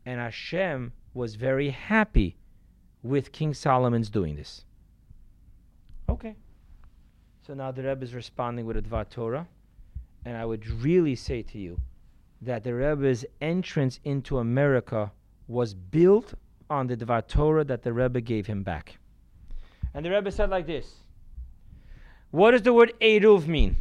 and 0.07 0.21
Hashem 0.21 0.93
was 1.13 1.35
very 1.35 1.71
happy 1.71 2.39
with 3.07 3.33
King 3.33 3.55
Solomon's 3.55 4.11
doing 4.11 4.37
this. 4.37 4.65
Okay. 6.09 6.35
So 7.47 7.55
now 7.55 7.71
the 7.71 7.83
Rebbe 7.83 8.03
is 8.03 8.15
responding 8.15 8.67
with 8.67 8.77
a 8.77 8.83
Dvar 8.83 9.09
Torah. 9.09 9.47
And 10.25 10.37
I 10.37 10.45
would 10.45 10.67
really 10.83 11.15
say 11.15 11.43
to 11.43 11.59
you 11.59 11.81
that 12.43 12.65
the 12.65 12.75
Rebbe's 12.75 13.25
entrance 13.41 14.01
into 14.05 14.39
America 14.39 15.13
was 15.47 15.73
built 15.75 16.35
on 16.69 16.87
the 16.89 16.97
Dvar 16.97 17.27
Torah 17.27 17.65
that 17.65 17.83
the 17.83 17.93
Rebbe 17.93 18.21
gave 18.21 18.47
him 18.47 18.63
back. 18.63 18.99
And 19.95 20.05
the 20.05 20.11
Rebbe 20.11 20.31
said 20.33 20.51
like 20.51 20.67
this 20.67 20.95
What 22.31 22.51
does 22.51 22.63
the 22.63 22.73
word 22.73 22.93
Eruv 23.01 23.47
mean? 23.47 23.77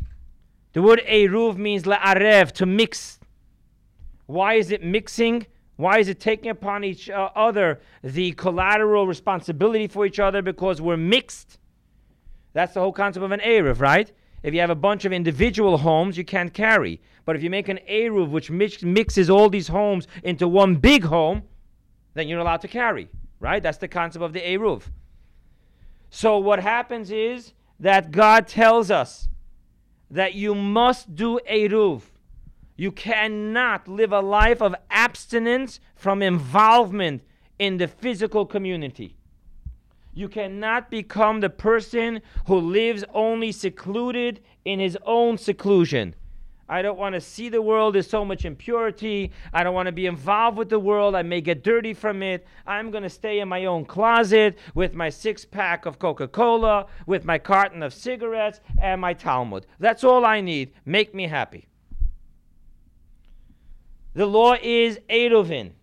The 0.73 0.81
word 0.81 1.01
Eruv 1.07 1.57
means 1.57 1.83
la'arev, 1.83 2.51
to 2.53 2.65
mix. 2.65 3.19
Why 4.27 4.55
is 4.55 4.71
it 4.71 4.83
mixing? 4.83 5.47
Why 5.77 5.99
is 5.99 6.07
it 6.07 6.19
taking 6.19 6.51
upon 6.51 6.83
each 6.83 7.09
uh, 7.09 7.29
other 7.35 7.81
the 8.01 8.31
collateral 8.33 9.07
responsibility 9.07 9.87
for 9.87 10.05
each 10.05 10.19
other? 10.19 10.41
Because 10.41 10.81
we're 10.81 10.97
mixed. 10.97 11.59
That's 12.53 12.73
the 12.73 12.79
whole 12.79 12.93
concept 12.93 13.25
of 13.25 13.31
an 13.31 13.41
Eruv, 13.41 13.81
right? 13.81 14.11
If 14.43 14.53
you 14.53 14.61
have 14.61 14.69
a 14.69 14.75
bunch 14.75 15.05
of 15.05 15.11
individual 15.11 15.77
homes, 15.77 16.17
you 16.17 16.23
can't 16.23 16.53
carry. 16.53 17.01
But 17.25 17.35
if 17.35 17.43
you 17.43 17.49
make 17.49 17.67
an 17.67 17.79
Eruv 17.89 18.29
which 18.29 18.49
mix, 18.49 18.83
mixes 18.83 19.29
all 19.29 19.49
these 19.49 19.67
homes 19.67 20.07
into 20.23 20.47
one 20.47 20.75
big 20.75 21.03
home, 21.03 21.43
then 22.13 22.27
you're 22.27 22.39
allowed 22.39 22.61
to 22.61 22.67
carry, 22.67 23.09
right? 23.39 23.61
That's 23.61 23.79
the 23.79 23.87
concept 23.87 24.23
of 24.23 24.31
the 24.31 24.41
Eruv. 24.41 24.83
So 26.09 26.37
what 26.37 26.59
happens 26.59 27.11
is 27.11 27.53
that 27.79 28.11
God 28.11 28.47
tells 28.47 28.89
us 28.91 29.27
that 30.11 30.35
you 30.35 30.55
must 30.55 31.15
do 31.15 31.39
Eruv. 31.49 32.03
You 32.77 32.91
cannot 32.91 33.87
live 33.87 34.11
a 34.11 34.19
life 34.19 34.61
of 34.61 34.75
abstinence 34.89 35.79
from 35.95 36.21
involvement 36.21 37.23
in 37.57 37.77
the 37.77 37.87
physical 37.87 38.45
community. 38.45 39.15
You 40.13 40.29
cannot 40.29 40.89
become 40.89 41.39
the 41.39 41.49
person 41.49 42.21
who 42.47 42.57
lives 42.57 43.03
only 43.13 43.51
secluded 43.51 44.41
in 44.63 44.79
his 44.79 44.97
own 45.05 45.37
seclusion. 45.37 46.15
I 46.67 46.81
don't 46.81 46.97
want 46.97 47.13
to 47.13 47.21
see 47.21 47.47
the 47.49 47.61
world. 47.61 47.93
There's 47.93 48.09
so 48.09 48.25
much 48.25 48.43
impurity. 48.43 49.31
I 49.53 49.63
don't 49.63 49.75
want 49.75 49.85
to 49.85 49.91
be 49.91 50.07
involved 50.07 50.57
with 50.57 50.69
the 50.69 50.79
world. 50.79 51.15
I 51.15 51.21
may 51.21 51.39
get 51.39 51.63
dirty 51.63 51.93
from 51.93 52.23
it. 52.23 52.47
I'm 52.65 52.91
going 52.91 53.03
to 53.03 53.09
stay 53.09 53.39
in 53.39 53.47
my 53.47 53.65
own 53.65 53.85
closet 53.85 54.57
with 54.73 54.93
my 54.93 55.09
six 55.09 55.45
pack 55.45 55.85
of 55.85 55.99
Coca 55.99 56.27
Cola, 56.27 56.87
with 57.05 57.23
my 57.23 57.37
carton 57.37 57.83
of 57.83 57.93
cigarettes, 57.93 58.61
and 58.81 58.99
my 58.99 59.13
Talmud. 59.13 59.67
That's 59.79 60.03
all 60.03 60.25
I 60.25 60.41
need. 60.41 60.73
Make 60.85 61.13
me 61.13 61.27
happy. 61.27 61.67
The 64.15 64.25
law 64.25 64.55
is 64.61 64.97
Eruvin. 65.09 65.73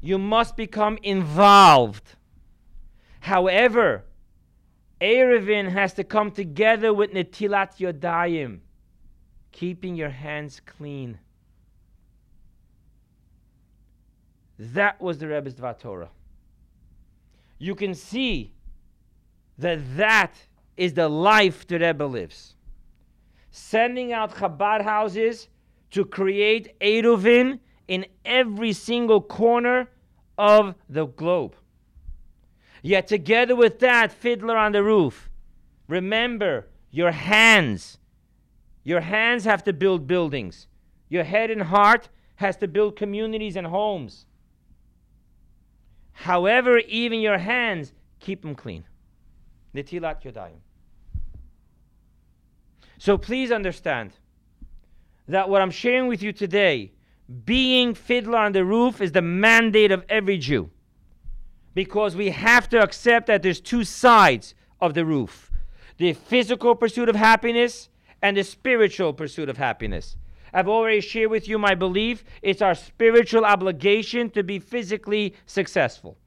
You 0.00 0.16
must 0.16 0.56
become 0.56 0.98
involved. 1.02 2.14
However, 3.20 4.04
Eruvin 5.00 5.68
has 5.70 5.92
to 5.94 6.04
come 6.04 6.30
together 6.30 6.94
with 6.94 7.12
Netilat 7.12 7.76
Yodayim 7.78 8.60
keeping 9.50 9.94
your 9.96 10.10
hands 10.10 10.60
clean. 10.64 11.18
That 14.58 15.00
was 15.00 15.18
the 15.18 15.28
Rebbe's 15.28 15.54
Dvar 15.54 15.78
Torah. 15.78 16.10
You 17.58 17.74
can 17.74 17.94
see 17.94 18.52
that 19.58 19.80
that 19.96 20.34
is 20.76 20.94
the 20.94 21.08
life 21.08 21.66
the 21.66 21.78
Rebbe 21.78 22.04
lives. 22.04 22.54
Sending 23.50 24.12
out 24.12 24.34
Chabad 24.34 24.82
houses 24.82 25.48
to 25.90 26.04
create 26.04 26.78
Eruvin 26.80 27.58
in 27.88 28.06
every 28.24 28.72
single 28.72 29.20
corner 29.20 29.88
of 30.38 30.74
the 30.88 31.06
globe. 31.06 31.54
Yet, 32.82 33.06
together 33.06 33.54
with 33.54 33.78
that, 33.80 34.12
Fiddler 34.12 34.56
on 34.56 34.72
the 34.72 34.82
Roof, 34.82 35.30
remember 35.88 36.68
your 36.90 37.12
hands 37.12 37.98
your 38.84 39.00
hands 39.00 39.44
have 39.44 39.62
to 39.64 39.72
build 39.72 40.06
buildings. 40.06 40.66
Your 41.08 41.24
head 41.24 41.50
and 41.50 41.62
heart 41.62 42.08
has 42.36 42.56
to 42.56 42.68
build 42.68 42.96
communities 42.96 43.56
and 43.56 43.66
homes. 43.66 44.26
However, 46.12 46.78
even 46.78 47.20
your 47.20 47.38
hands, 47.38 47.92
keep 48.18 48.42
them 48.42 48.54
clean. 48.54 48.84
Netilat 49.74 50.22
yodayim. 50.22 50.60
So 52.98 53.18
please 53.18 53.50
understand 53.50 54.12
that 55.28 55.48
what 55.48 55.62
I'm 55.62 55.70
sharing 55.70 56.08
with 56.08 56.22
you 56.22 56.32
today, 56.32 56.92
being 57.44 57.94
fiddler 57.94 58.38
on 58.38 58.52
the 58.52 58.64
roof, 58.64 59.00
is 59.00 59.12
the 59.12 59.22
mandate 59.22 59.92
of 59.92 60.04
every 60.08 60.38
Jew. 60.38 60.70
Because 61.74 62.14
we 62.16 62.30
have 62.30 62.68
to 62.70 62.82
accept 62.82 63.26
that 63.28 63.42
there's 63.42 63.60
two 63.60 63.84
sides 63.84 64.54
of 64.80 64.94
the 64.94 65.04
roof 65.04 65.50
the 65.98 66.12
physical 66.12 66.74
pursuit 66.74 67.08
of 67.08 67.14
happiness 67.14 67.88
and 68.22 68.36
the 68.36 68.42
spiritual 68.42 69.12
pursuit 69.12 69.48
of 69.48 69.56
happiness. 69.56 70.16
I've 70.52 70.68
already 70.68 71.00
shared 71.00 71.30
with 71.30 71.48
you 71.48 71.58
my 71.58 71.74
belief. 71.74 72.24
It's 72.42 72.60
our 72.60 72.74
spiritual 72.74 73.44
obligation 73.44 74.28
to 74.30 74.42
be 74.42 74.58
physically 74.58 75.34
successful. 75.46 76.18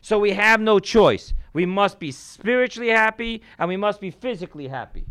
So 0.00 0.18
we 0.18 0.32
have 0.32 0.60
no 0.60 0.78
choice. 0.78 1.34
We 1.52 1.66
must 1.66 1.98
be 1.98 2.10
spiritually 2.12 2.90
happy 2.90 3.42
and 3.58 3.68
we 3.68 3.76
must 3.76 4.00
be 4.00 4.10
physically 4.10 4.68
happy. 4.68 5.06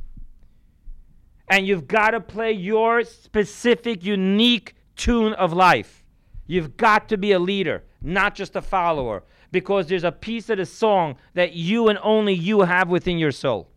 And 1.50 1.68
you've 1.68 1.88
got 1.88 2.12
to 2.12 2.20
play 2.20 2.52
your 2.52 3.04
specific, 3.04 4.04
unique 4.04 4.76
tune 4.96 5.34
of 5.34 5.54
life. 5.54 6.04
You've 6.48 6.78
got 6.78 7.10
to 7.10 7.18
be 7.18 7.32
a 7.32 7.40
leader, 7.40 7.84
not 8.02 8.36
just 8.36 8.56
a 8.56 8.62
follower, 8.62 9.24
because 9.52 9.88
there's 9.88 10.04
a 10.04 10.12
piece 10.12 10.50
of 10.50 10.58
the 10.58 10.66
song 10.66 11.16
that 11.34 11.54
you 11.54 11.88
and 11.88 12.00
only 12.04 12.34
you 12.34 12.62
have 12.62 12.90
within 12.90 13.18
your 13.18 13.32
soul. 13.32 13.70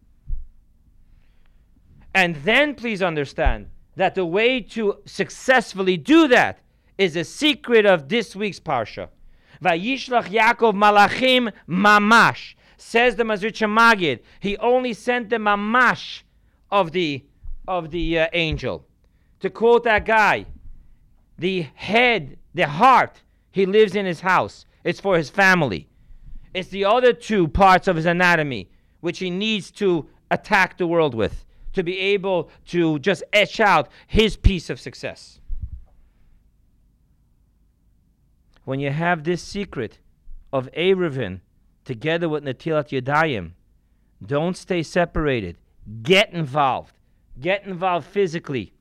And 2.15 2.37
then 2.37 2.75
please 2.75 3.03
understand 3.03 3.69
that 3.97 4.15
the 4.15 4.25
way 4.25 4.61
to 4.61 4.99
successfully 5.05 5.97
do 5.97 6.29
that 6.29 6.61
is 6.99 7.15
a 7.15 7.25
secret 7.25 7.85
of 7.85 8.09
this 8.09 8.35
week's 8.35 8.59
parsha. 8.59 9.09
Vayishlach 9.63 10.29
Yaakov 10.29 10.75
malachim 10.75 11.53
mamash. 11.69 12.55
Says 12.79 13.17
the 13.17 13.25
Mezritch 13.25 13.67
Magid, 13.67 14.21
he 14.41 14.57
only 14.59 14.93
sent 14.93 15.31
the 15.31 15.37
mamash 15.37 16.23
of 16.71 16.93
the 16.93 17.25
of 17.67 17.91
the 17.91 18.21
uh, 18.21 18.29
angel. 18.33 18.87
To 19.41 19.51
quote 19.51 19.85
that 19.85 20.05
guy, 20.05 20.47
the 21.39 21.63
head, 21.75 22.39
the 22.55 22.67
heart, 22.67 23.23
he 23.51 23.67
lives 23.67 23.95
in 23.95 24.07
his 24.07 24.21
house. 24.21 24.65
It's 24.85 25.01
for 25.01 25.17
his 25.17 25.31
family. 25.31 25.89
It's 26.55 26.69
the 26.69 26.85
other 26.85 27.13
two 27.13 27.49
parts 27.49 27.89
of 27.89 27.97
his 27.97 28.07
anatomy 28.07 28.71
which 29.01 29.19
he 29.19 29.31
needs 29.31 29.71
to 29.71 30.09
attack 30.31 30.79
the 30.79 30.87
world 30.87 31.15
with 31.15 31.45
to 31.73 31.83
be 31.83 31.99
able 31.99 32.51
to 32.67 32.99
just 32.99 33.23
etch 33.33 33.61
out 33.61 33.91
his 34.07 34.37
piece 34.37 34.71
of 34.71 34.81
success. 34.81 35.41
When 38.65 38.81
you 38.81 38.91
have 38.91 39.25
this 39.25 39.43
secret 39.43 39.99
of 40.53 40.71
Eruvin 40.73 41.41
together 41.85 42.29
with 42.29 42.45
Natilat 42.45 42.89
Yadayim, 42.89 43.53
don't 44.25 44.57
stay 44.57 44.83
separated. 44.83 45.59
Get 46.03 46.33
involved. 46.33 46.95
Get 47.39 47.65
involved 47.65 48.07
physically. 48.07 48.73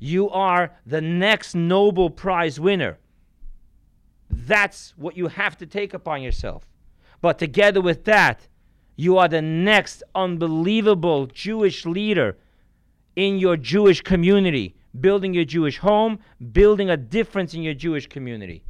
You 0.00 0.30
are 0.30 0.72
the 0.86 1.02
next 1.02 1.54
Nobel 1.54 2.08
Prize 2.08 2.58
winner. 2.58 2.98
That's 4.30 4.94
what 4.96 5.16
you 5.16 5.28
have 5.28 5.58
to 5.58 5.66
take 5.66 5.92
upon 5.92 6.22
yourself. 6.22 6.66
But 7.20 7.38
together 7.38 7.82
with 7.82 8.04
that, 8.04 8.48
you 8.96 9.18
are 9.18 9.28
the 9.28 9.42
next 9.42 10.02
unbelievable 10.14 11.26
Jewish 11.26 11.84
leader 11.84 12.38
in 13.14 13.38
your 13.38 13.58
Jewish 13.58 14.00
community, 14.00 14.74
building 14.98 15.34
your 15.34 15.44
Jewish 15.44 15.78
home, 15.78 16.18
building 16.52 16.88
a 16.88 16.96
difference 16.96 17.52
in 17.52 17.62
your 17.62 17.74
Jewish 17.74 18.06
community. 18.06 18.64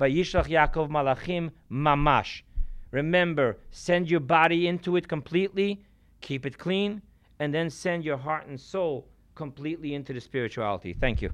Vayishlach 0.00 0.48
Yaakov 0.48 0.90
Malachim 0.90 1.50
Mamash. 1.70 2.42
Remember, 2.90 3.58
send 3.70 4.10
your 4.10 4.20
body 4.20 4.66
into 4.66 4.96
it 4.96 5.06
completely, 5.06 5.84
keep 6.20 6.44
it 6.44 6.58
clean, 6.58 7.02
and 7.38 7.54
then 7.54 7.70
send 7.70 8.04
your 8.04 8.16
heart 8.16 8.46
and 8.48 8.60
soul 8.60 9.06
completely 9.42 9.92
into 9.94 10.12
the 10.12 10.20
spirituality. 10.20 10.92
Thank 10.92 11.20
you. 11.20 11.30